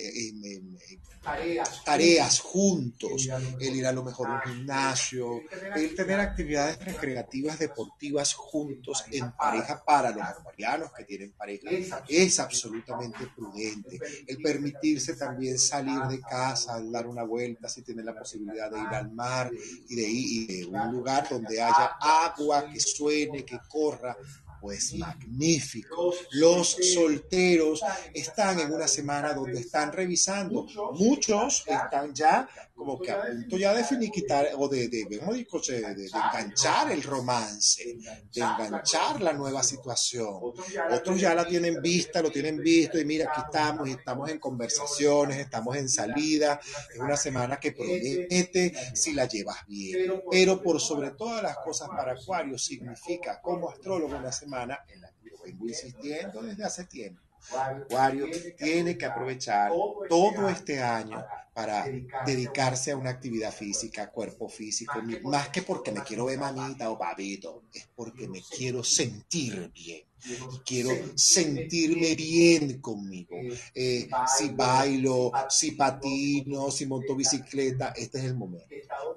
[1.85, 5.41] tareas, juntos, el ir a lo mejor a un gimnasio,
[5.75, 11.69] el tener actividades recreativas, deportivas juntos en pareja para los acuarianos que tienen pareja,
[12.07, 13.99] es absolutamente prudente.
[14.27, 18.87] El permitirse también salir de casa, dar una vuelta si tiene la posibilidad de ir
[18.87, 19.51] al mar
[19.89, 24.17] y de ir a un lugar donde haya agua que suene, que corra,
[24.61, 26.13] pues magnífico.
[26.31, 27.81] Los solteros
[28.13, 30.67] están en una semana donde están revisando.
[30.93, 32.47] Muchos están ya
[32.81, 37.95] como que a punto ya de finiquitar o de, de, de, enganchar el romance,
[38.33, 40.51] de enganchar la nueva situación.
[40.91, 44.39] Otros ya la tienen vista, lo tienen visto y mira, aquí estamos y estamos en
[44.39, 46.59] conversaciones, estamos en salida.
[46.91, 50.23] Es una semana que promete si la llevas bien.
[50.31, 55.11] Pero por sobre todas las cosas para Acuario significa como astrólogo una semana en la
[55.11, 61.95] que yo vengo insistiendo desde hace tiempo Acuario tiene que aprovechar todo este año para
[62.19, 66.97] dedicarse a una actividad física, cuerpo físico, más que porque me quiero ver mamita o
[66.97, 70.05] babito, es porque me quiero sentir bien.
[70.25, 73.35] Y quiero sentirme bien conmigo.
[73.73, 78.67] Eh, si bailo, si patino, si monto bicicleta, este es el momento.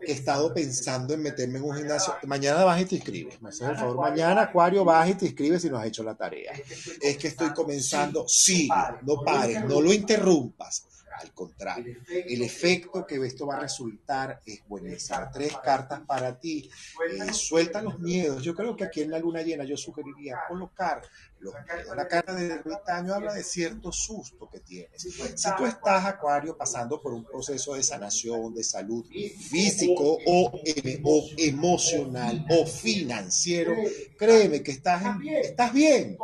[0.02, 2.14] he estado pensando en meterme en un gimnasio.
[2.24, 3.40] Mañana vas y te inscribes.
[3.42, 3.96] Me haces el favor.
[3.96, 6.52] Mañana, Acuario, vas y te inscribes si no has hecho la tarea.
[7.00, 8.26] Es que estoy comenzando.
[8.28, 8.68] Sí,
[9.02, 10.86] no pares, no lo interrumpas
[11.20, 15.18] al contrario, el efecto que esto va a resultar es buenísimo.
[15.32, 16.68] Tres cartas para ti.
[17.10, 18.42] Eh, suelta los miedos.
[18.42, 21.02] Yo creo que aquí en la luna llena yo sugeriría colocar
[21.94, 25.02] la carta del ermitaño habla de cierto susto que tienes.
[25.02, 30.60] Si tú estás, Acuario, pasando por un proceso de sanación, de salud físico o,
[31.38, 33.74] emocional o financiero,
[34.16, 35.02] créeme que estás,
[35.42, 36.16] estás bien.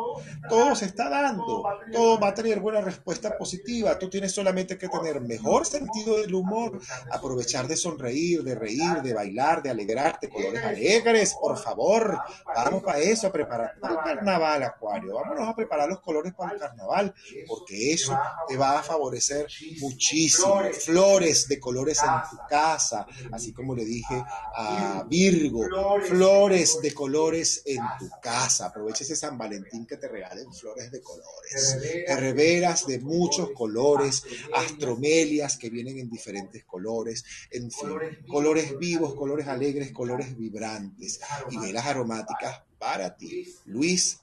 [0.48, 1.64] Todo se está dando.
[1.92, 3.98] Todo va a tener buena respuesta positiva.
[3.98, 9.14] Tú tienes solamente que tener mejor sentido del humor, aprovechar de sonreír, de reír, de
[9.14, 12.18] bailar, de alegrarte, colores alegres, por favor.
[12.46, 16.60] Vamos para eso, a preparar el carnaval, Acuario vámonos a preparar los colores para el
[16.60, 17.14] carnaval,
[17.46, 19.46] porque eso te va a favorecer
[19.80, 20.60] muchísimo.
[20.72, 24.22] Flores de colores en tu casa, así como le dije
[24.56, 25.64] a Virgo,
[26.02, 28.66] flores de colores en tu casa.
[28.66, 31.78] Aprovecha ese San Valentín que te regalen flores de colores.
[32.06, 37.90] Herreveras de muchos colores, astromelias que vienen en diferentes colores, en fin,
[38.28, 43.46] colores vivos, colores alegres, colores vibrantes y velas aromáticas para ti.
[43.66, 44.20] Luis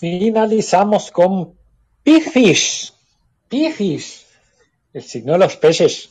[0.00, 1.58] Finalizamos con
[2.02, 2.94] Piscis.
[3.50, 4.26] Piscis,
[4.94, 6.08] el signo de los peces.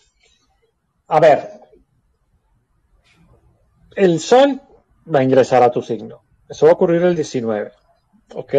[1.08, 1.60] A ver,
[3.96, 4.62] el sol
[5.12, 6.22] va a ingresar a tu signo.
[6.48, 7.72] Eso va a ocurrir el 19.
[8.36, 8.54] ¿Ok?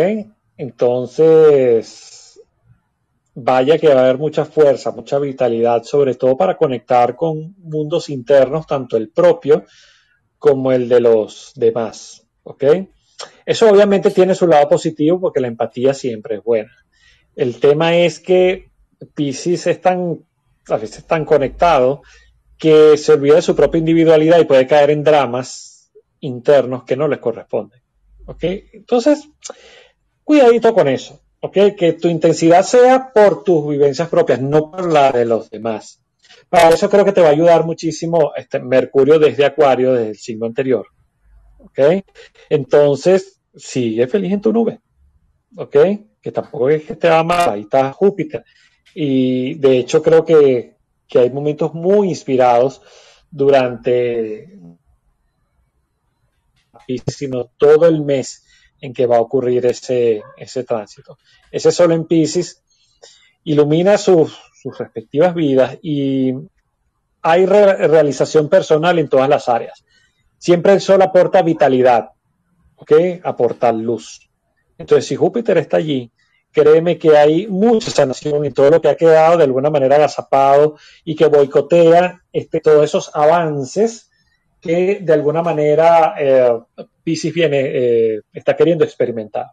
[0.56, 2.40] Entonces,
[3.32, 8.08] vaya que va a haber mucha fuerza, mucha vitalidad, sobre todo para conectar con mundos
[8.08, 9.64] internos, tanto el propio
[10.38, 12.26] como el de los demás.
[12.42, 12.64] ¿Ok?
[13.44, 16.72] Eso obviamente tiene su lado positivo porque la empatía siempre es buena.
[17.36, 18.70] El tema es que
[19.14, 20.24] Pisces es tan,
[20.68, 22.02] a veces tan conectado
[22.58, 25.90] que se olvida de su propia individualidad y puede caer en dramas
[26.20, 27.80] internos que no les corresponden.
[28.26, 28.44] ¿Ok?
[28.72, 29.28] Entonces,
[30.22, 31.20] cuidadito con eso.
[31.40, 31.56] ¿Ok?
[31.76, 36.02] Que tu intensidad sea por tus vivencias propias, no por la de los demás.
[36.50, 40.16] Para eso creo que te va a ayudar muchísimo este Mercurio desde Acuario, desde el
[40.18, 40.86] signo anterior.
[41.70, 42.04] ¿Ok?
[42.48, 44.80] Entonces, sigue feliz en tu nube,
[45.56, 45.76] ¿ok?
[46.20, 48.44] Que tampoco es que te va mal, ahí está Júpiter.
[48.94, 50.76] Y de hecho creo que,
[51.12, 52.82] hay momentos muy inspirados
[53.30, 54.58] durante,
[57.06, 58.44] sino todo el mes
[58.80, 61.18] en que va a ocurrir ese, ese tránsito.
[61.50, 62.62] Ese sol en Pisces
[63.44, 64.38] ilumina sus,
[64.78, 66.34] respectivas vidas y
[67.22, 69.84] hay realización personal en todas las áreas.
[70.40, 72.12] Siempre el Sol aporta vitalidad,
[72.76, 72.92] ¿ok?
[73.22, 74.26] Aporta luz.
[74.78, 76.10] Entonces, si Júpiter está allí,
[76.50, 80.78] créeme que hay mucha sanación y todo lo que ha quedado de alguna manera agazapado
[81.04, 84.10] y que boicotea este, todos esos avances
[84.62, 86.58] que de alguna manera eh,
[87.04, 89.44] Pisces viene, eh, está queriendo experimentar.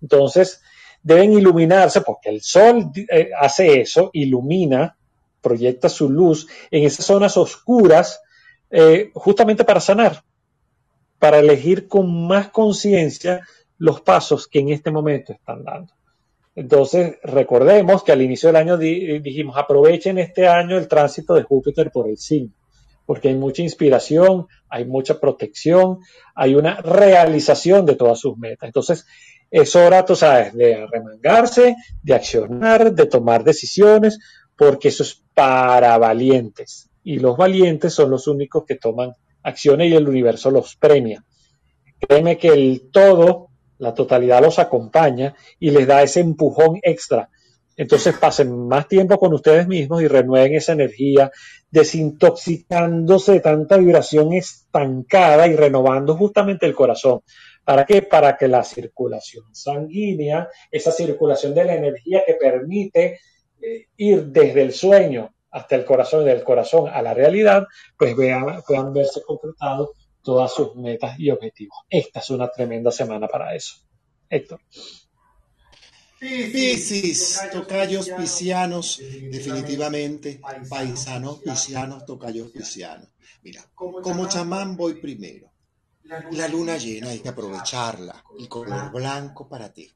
[0.00, 0.60] Entonces,
[1.04, 4.96] deben iluminarse porque el Sol eh, hace eso, ilumina,
[5.40, 8.20] proyecta su luz en esas zonas oscuras
[9.12, 10.22] justamente para sanar
[11.22, 13.46] para elegir con más conciencia
[13.78, 15.92] los pasos que en este momento están dando.
[16.56, 21.92] Entonces, recordemos que al inicio del año dijimos, aprovechen este año el tránsito de Júpiter
[21.92, 22.50] por el signo,
[23.06, 26.00] porque hay mucha inspiración, hay mucha protección,
[26.34, 28.66] hay una realización de todas sus metas.
[28.66, 29.06] Entonces,
[29.48, 34.18] es hora, tú sabes, de remangarse, de accionar, de tomar decisiones,
[34.56, 36.90] porque eso es para valientes.
[37.04, 41.24] Y los valientes son los únicos que toman acciones y el universo los premia.
[41.98, 47.28] Créeme que el todo, la totalidad los acompaña y les da ese empujón extra.
[47.76, 51.30] Entonces pasen más tiempo con ustedes mismos y renueven esa energía,
[51.70, 57.20] desintoxicándose de tanta vibración estancada y renovando justamente el corazón.
[57.64, 58.02] ¿Para qué?
[58.02, 63.20] Para que la circulación sanguínea, esa circulación de la energía que permite
[63.60, 68.16] eh, ir desde el sueño hasta el corazón y del corazón a la realidad, pues
[68.16, 69.90] vean, puedan verse concretados
[70.22, 71.78] todas sus metas y objetivos.
[71.88, 73.76] Esta es una tremenda semana para eso.
[74.28, 74.60] Héctor.
[76.18, 79.00] Piscis, tocayos piscianos,
[79.30, 83.08] definitivamente, paisanos piscianos, tocayos piscianos.
[83.42, 85.50] Mira, como chamán voy primero.
[86.32, 88.24] La luna llena hay que aprovecharla.
[88.38, 89.90] El color blanco para ti.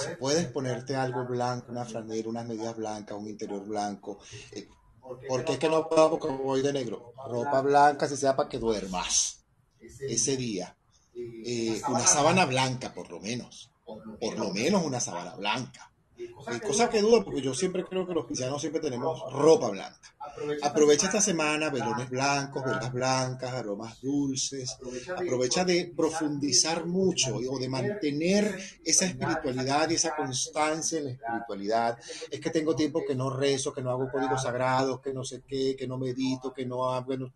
[0.00, 4.18] Si puedes ponerte algo blanco, una franela, unas medias blancas, un interior blanco.
[4.52, 4.68] Eh,
[5.28, 7.12] porque es que no puedo porque voy de negro.
[7.28, 9.44] Ropa blanca, si sea para que duermas
[9.80, 10.76] ese día.
[11.14, 13.70] eh, una sábana blanca, por lo menos.
[13.84, 15.90] Por lo menos una sábana blanca.
[16.66, 20.13] cosa que dudo, porque yo siempre creo que los piscianos siempre tenemos ropa blanca.
[20.62, 24.76] Aprovecha esta semana, velones blancos, velas blancas, aromas dulces.
[25.16, 31.98] Aprovecha de profundizar mucho o de mantener esa espiritualidad y esa constancia en la espiritualidad.
[32.30, 35.42] Es que tengo tiempo que no rezo, que no hago códigos sagrados, que no sé
[35.46, 37.32] qué, que no medito, que no hablo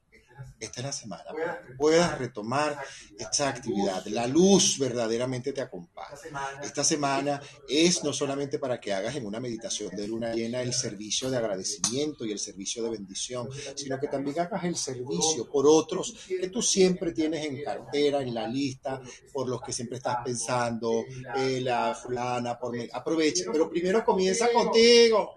[0.61, 2.79] esta es la semana para que puedas retomar
[3.19, 4.05] esta actividad.
[4.07, 6.09] La luz verdaderamente te acompaña.
[6.63, 10.73] Esta semana es no solamente para que hagas en una meditación de luna llena el
[10.73, 15.67] servicio de agradecimiento y el servicio de bendición, sino que también hagas el servicio por
[15.67, 19.01] otros que tú siempre tienes en cartera, en la lista,
[19.33, 21.05] por los que siempre estás pensando,
[21.37, 25.33] eh, la fulana, por aprovecha, pero primero comienza contigo.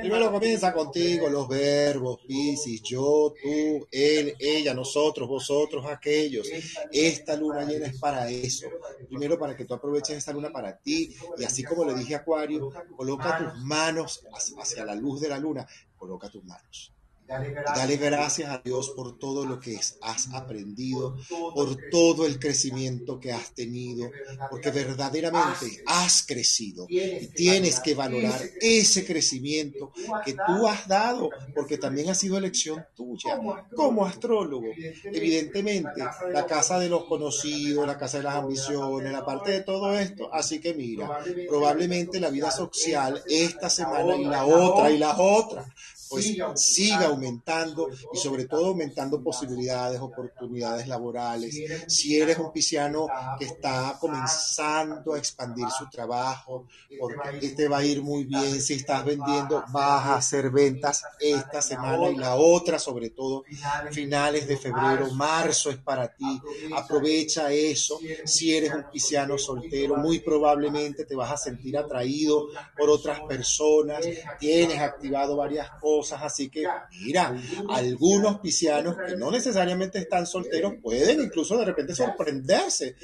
[0.00, 6.48] Primero comienza contigo los verbos, Piscis, yo, tú, él, ella, nosotros, vosotros, aquellos.
[6.92, 8.68] Esta luna llena es para eso.
[9.08, 12.18] Primero para que tú aproveches esta luna para ti y así como le dije a
[12.18, 14.24] Acuario, coloca tus manos
[14.58, 15.66] hacia la luz de la luna,
[15.96, 16.95] coloca tus manos
[17.28, 21.16] Dale gracias a Dios por todo lo que has aprendido,
[21.54, 24.10] por todo el crecimiento que has tenido,
[24.50, 29.92] porque verdaderamente has crecido y tienes que valorar ese crecimiento
[30.24, 33.40] que tú has dado, porque también ha sido elección tuya
[33.74, 34.68] como astrólogo.
[35.04, 39.98] Evidentemente, la casa de los conocidos, la casa de las ambiciones, la parte de todo
[39.98, 40.32] esto.
[40.32, 41.18] Así que mira,
[41.48, 45.66] probablemente la vida social esta semana y la otra y la otra
[46.08, 51.56] pues siga aumentando y sobre todo aumentando posibilidades, oportunidades laborales.
[51.88, 53.06] Si eres un pisciano
[53.38, 56.66] que está comenzando a expandir su trabajo,
[56.98, 58.60] porque te va a ir muy bien.
[58.60, 63.44] Si estás vendiendo, vas a hacer ventas esta semana y la otra, sobre todo
[63.90, 66.40] finales de febrero, marzo es para ti.
[66.74, 67.98] Aprovecha eso.
[68.24, 74.06] Si eres un pisciano soltero, muy probablemente te vas a sentir atraído por otras personas.
[74.38, 76.66] Tienes activado varias cosas así que
[77.00, 77.34] mira,
[77.68, 82.96] algunos piscianos que no necesariamente están solteros pueden incluso de repente sorprenderse.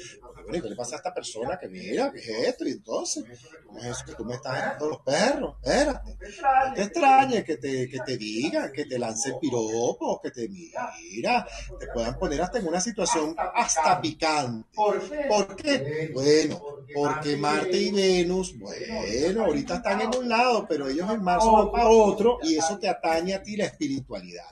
[0.43, 2.67] Porque, ¿qué le pasa a esta persona que mira, qué es esto?
[2.67, 3.23] Y entonces,
[3.65, 5.55] ¿cómo es eso que tú me estás dando los perros?
[5.63, 6.11] Espérate.
[6.11, 11.47] No te extrañe que te, que te digan, que te lancen piropos, que te mira,
[11.79, 14.69] te puedan poner hasta en una situación hasta picante.
[14.75, 16.11] ¿Por qué?
[16.13, 16.61] Bueno,
[16.93, 21.71] porque Marte y Venus, bueno, ahorita están en un lado, pero ellos en marzo van
[21.71, 24.45] para otro y eso te atañe a ti la espiritualidad.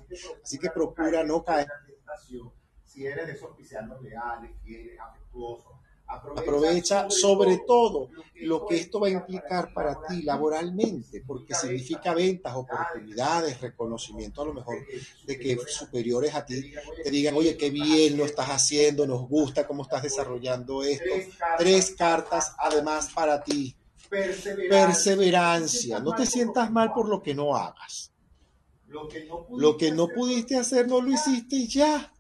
[0.43, 1.67] Así que procura no caer.
[2.85, 3.51] Si eres de esos
[4.01, 5.70] leales, fieles, afectuosos,
[6.12, 8.09] Aprovecha sobre todo
[8.41, 14.45] lo que esto va a implicar para ti laboralmente, porque significa ventas, oportunidades, reconocimiento a
[14.45, 14.78] lo mejor
[15.26, 19.66] de que superiores a ti te digan, oye, qué bien lo estás haciendo, nos gusta
[19.66, 21.14] cómo estás desarrollando esto.
[21.57, 23.76] Tres cartas además para ti.
[24.09, 25.99] Perseverancia.
[25.99, 28.12] No te sientas mal por lo que no hagas.
[28.88, 32.12] Lo que no pudiste hacer, no lo hiciste y ya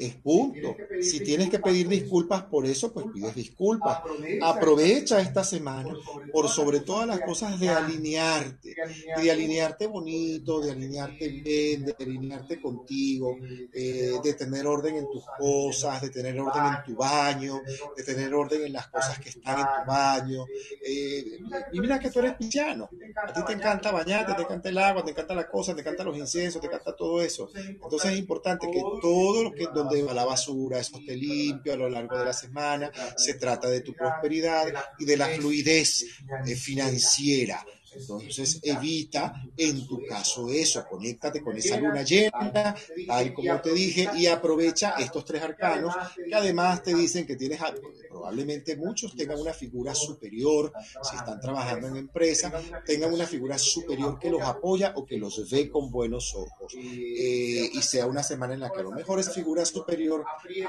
[0.00, 0.76] es punto.
[1.00, 4.00] Si tienes que pedir disculpas por eso, pues pides disculpas.
[4.42, 5.94] Aprovecha esta semana
[6.32, 8.74] por sobre todas las cosas de alinearte,
[9.16, 13.36] de alinearte bonito, de alinearte bien, de alinearte contigo,
[13.72, 17.60] eh, de tener orden en tus cosas, de tener orden en tu baño,
[17.96, 20.44] de tener orden en las cosas que están en tu baño.
[20.84, 21.38] Eh,
[21.72, 22.88] y mira que tú eres pisciano.
[23.16, 26.06] A ti te encanta bañarte, te encanta el agua, te encanta las cosas, te encantan
[26.06, 27.50] los inciensos, te encanta todo eso.
[27.54, 31.76] Entonces es importante que todo lo que donde va la basura, eso esté limpio a
[31.76, 32.90] lo largo de la semana.
[33.16, 36.06] Se trata de tu prosperidad y de la fluidez
[36.46, 37.64] eh, financiera.
[37.94, 42.74] Entonces evita en tu caso eso, conéctate con esa luna llena,
[43.06, 47.60] tal como te dije, y aprovecha estos tres arcanos que además te dicen que tienes,
[48.08, 50.72] probablemente muchos tengan una figura superior,
[51.02, 52.52] si están trabajando en empresa,
[52.86, 56.74] tengan una figura superior que los apoya o que los ve con buenos ojos.
[56.76, 60.24] Eh, y sea una semana en la que a lo mejor esa figura superior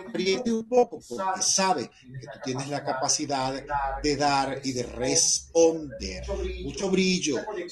[0.07, 3.63] apriete un poco porque sabe que tú tienes la capacidad
[4.01, 6.23] de dar y de responder.
[6.63, 7.10] Mucho brillo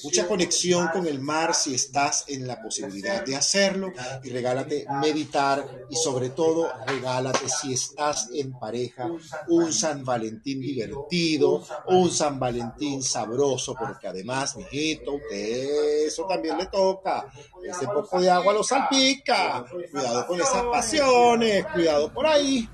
[0.03, 3.91] mucha conexión con el mar si estás en la posibilidad de hacerlo
[4.23, 9.09] y regálate meditar y sobre todo regálate si estás en pareja
[9.47, 16.67] un San Valentín divertido, un San Valentín sabroso, porque además, mijito, usted eso también le
[16.67, 17.27] toca.
[17.63, 19.65] Ese poco de agua lo salpica.
[19.91, 22.67] Cuidado con esas pasiones, cuidado por ahí.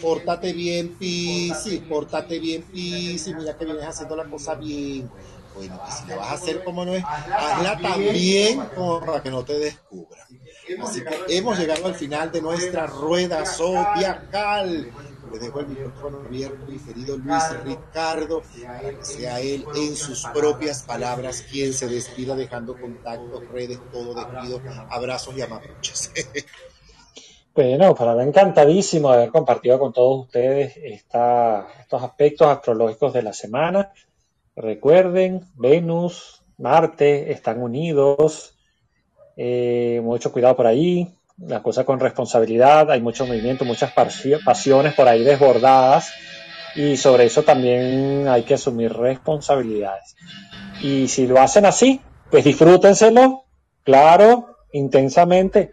[0.00, 3.34] Pórtate bien, Pisi, pórtate bien, Pisi.
[3.34, 5.10] Mira que vienes haciendo la cosa bien.
[5.56, 8.62] Bueno, que si la vas a hacer como no es, hazla también
[9.06, 10.26] para que no te descubran.
[10.82, 14.92] Así que hemos llegado al final de nuestra rueda zodiacal.
[15.32, 18.42] Le dejo el micrófono abierto, mi querido Luis Ricardo,
[19.00, 25.36] sea él en sus propias palabras quien se despida, dejando contactos, redes, todo despido, abrazos
[25.36, 26.12] y amapuches.
[27.56, 33.22] Bueno, para mí encantadísimo de haber compartido con todos ustedes esta, estos aspectos astrológicos de
[33.22, 33.94] la semana.
[34.56, 38.56] Recuerden, Venus, Marte están unidos.
[39.36, 41.14] Eh, mucho cuidado por ahí.
[41.38, 42.90] La cosa con responsabilidad.
[42.90, 46.12] Hay mucho movimiento, muchas pasiones por ahí desbordadas.
[46.74, 50.16] Y sobre eso también hay que asumir responsabilidades.
[50.82, 52.00] Y si lo hacen así,
[52.30, 53.44] pues disfrútenselo,
[53.82, 55.72] claro, intensamente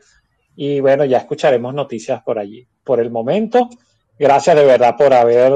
[0.55, 2.67] y bueno, ya escucharemos noticias por allí.
[2.84, 3.69] Por el momento,
[4.19, 5.53] gracias de verdad por haber,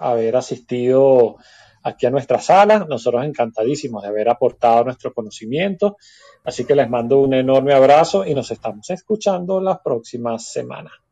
[0.00, 1.36] haber asistido
[1.84, 2.84] aquí a nuestra sala.
[2.88, 5.96] Nosotros encantadísimos de haber aportado nuestro conocimiento.
[6.42, 11.03] Así que les mando un enorme abrazo y nos estamos escuchando las próximas semanas.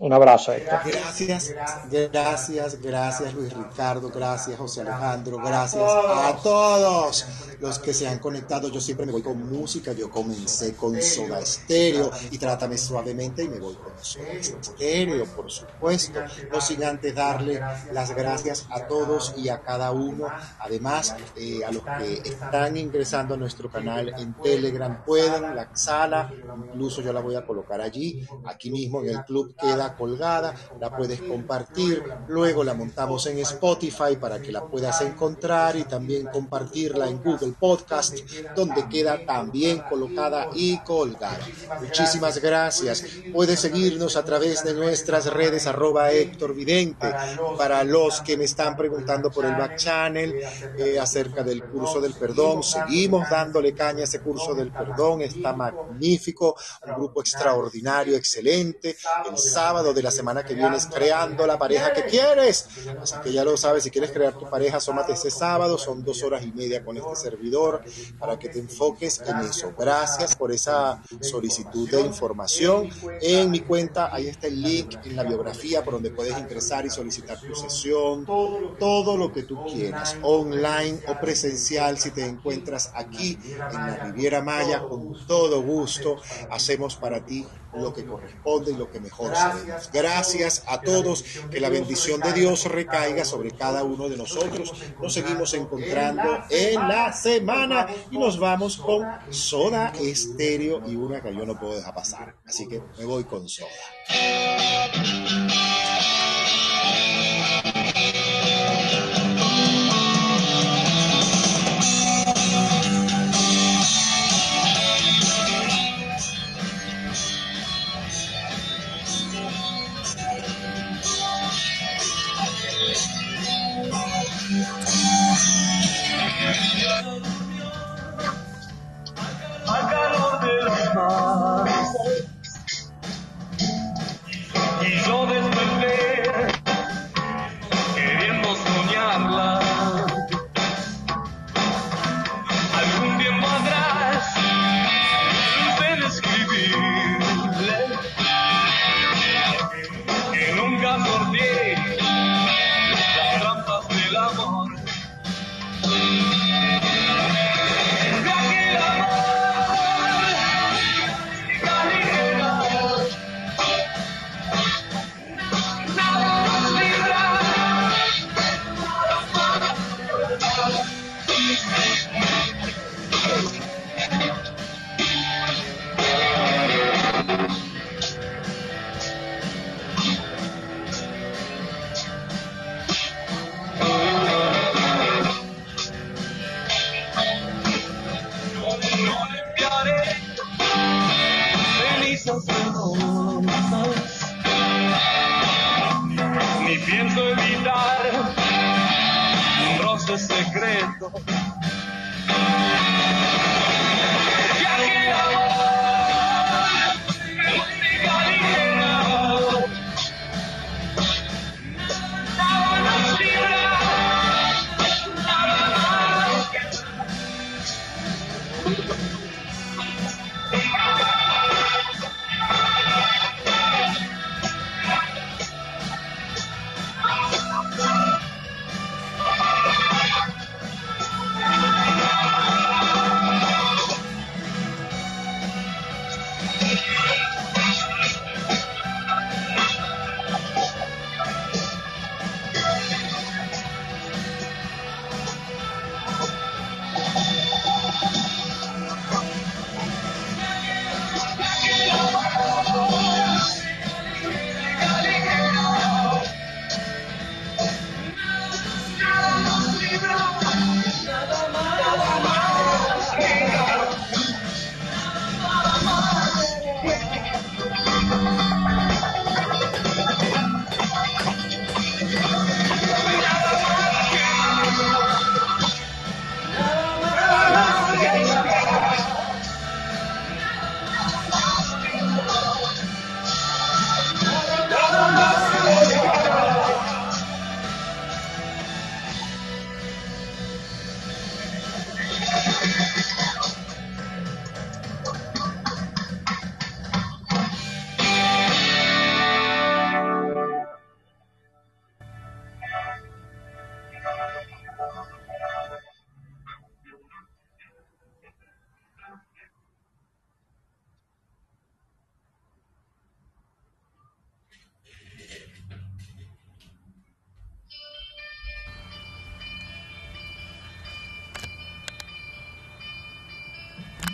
[0.00, 0.78] Un abrazo, Héctor.
[0.86, 1.54] Gracias,
[1.90, 7.26] gracias, gracias Luis Ricardo, gracias José Alejandro, gracias a todos
[7.60, 8.70] los que se han conectado.
[8.70, 13.48] Yo siempre me voy con música, yo comencé con Soda Estéreo y Trátame Suavemente y
[13.48, 16.18] me voy con Soda Estéreo, por supuesto.
[16.50, 17.60] No sin antes darle
[17.92, 20.28] las gracias a todos y a cada uno.
[20.60, 26.32] Además, eh, a los que están ingresando a nuestro canal en Telegram, pueden, la sala,
[26.72, 30.96] incluso yo la voy a colocar allí, aquí mismo en el club queda colgada, la
[30.96, 37.08] puedes compartir, luego la montamos en Spotify para que la puedas encontrar y también compartirla
[37.08, 38.16] en Google Podcast,
[38.54, 41.38] donde queda también colocada y colgada.
[41.80, 43.04] Muchísimas gracias.
[43.32, 47.12] Puedes seguirnos a través de nuestras redes arroba Héctor Vidente.
[47.56, 50.34] Para los que me están preguntando por el back channel
[50.78, 55.52] eh, acerca del curso del perdón, seguimos dándole caña a ese curso del perdón, está
[55.52, 58.96] magnífico, un grupo extraordinario, excelente.
[59.30, 62.68] El sábado de la semana que viene creando la pareja que quieres.
[63.02, 66.22] Así que ya lo sabes, si quieres crear tu pareja, asómate ese sábado, son dos
[66.22, 67.82] horas y media con este servidor
[68.18, 69.72] para que te enfoques en eso.
[69.76, 72.90] Gracias por esa solicitud de información.
[73.20, 76.90] En mi cuenta, ahí está el link en la biografía por donde puedes ingresar y
[76.90, 83.38] solicitar tu sesión, todo lo que tú quieras, online o presencial, si te encuentras aquí
[83.46, 86.16] en la Riviera Maya, con todo gusto
[86.50, 89.69] hacemos para ti lo que corresponde y lo que mejor sabemos.
[89.92, 94.72] Gracias a todos, que la bendición de Dios recaiga sobre cada uno de nosotros.
[95.00, 101.34] Nos seguimos encontrando en la semana y nos vamos con Soda Estéreo y una que
[101.34, 102.34] yo no puedo dejar pasar.
[102.46, 103.68] Así que me voy con Soda.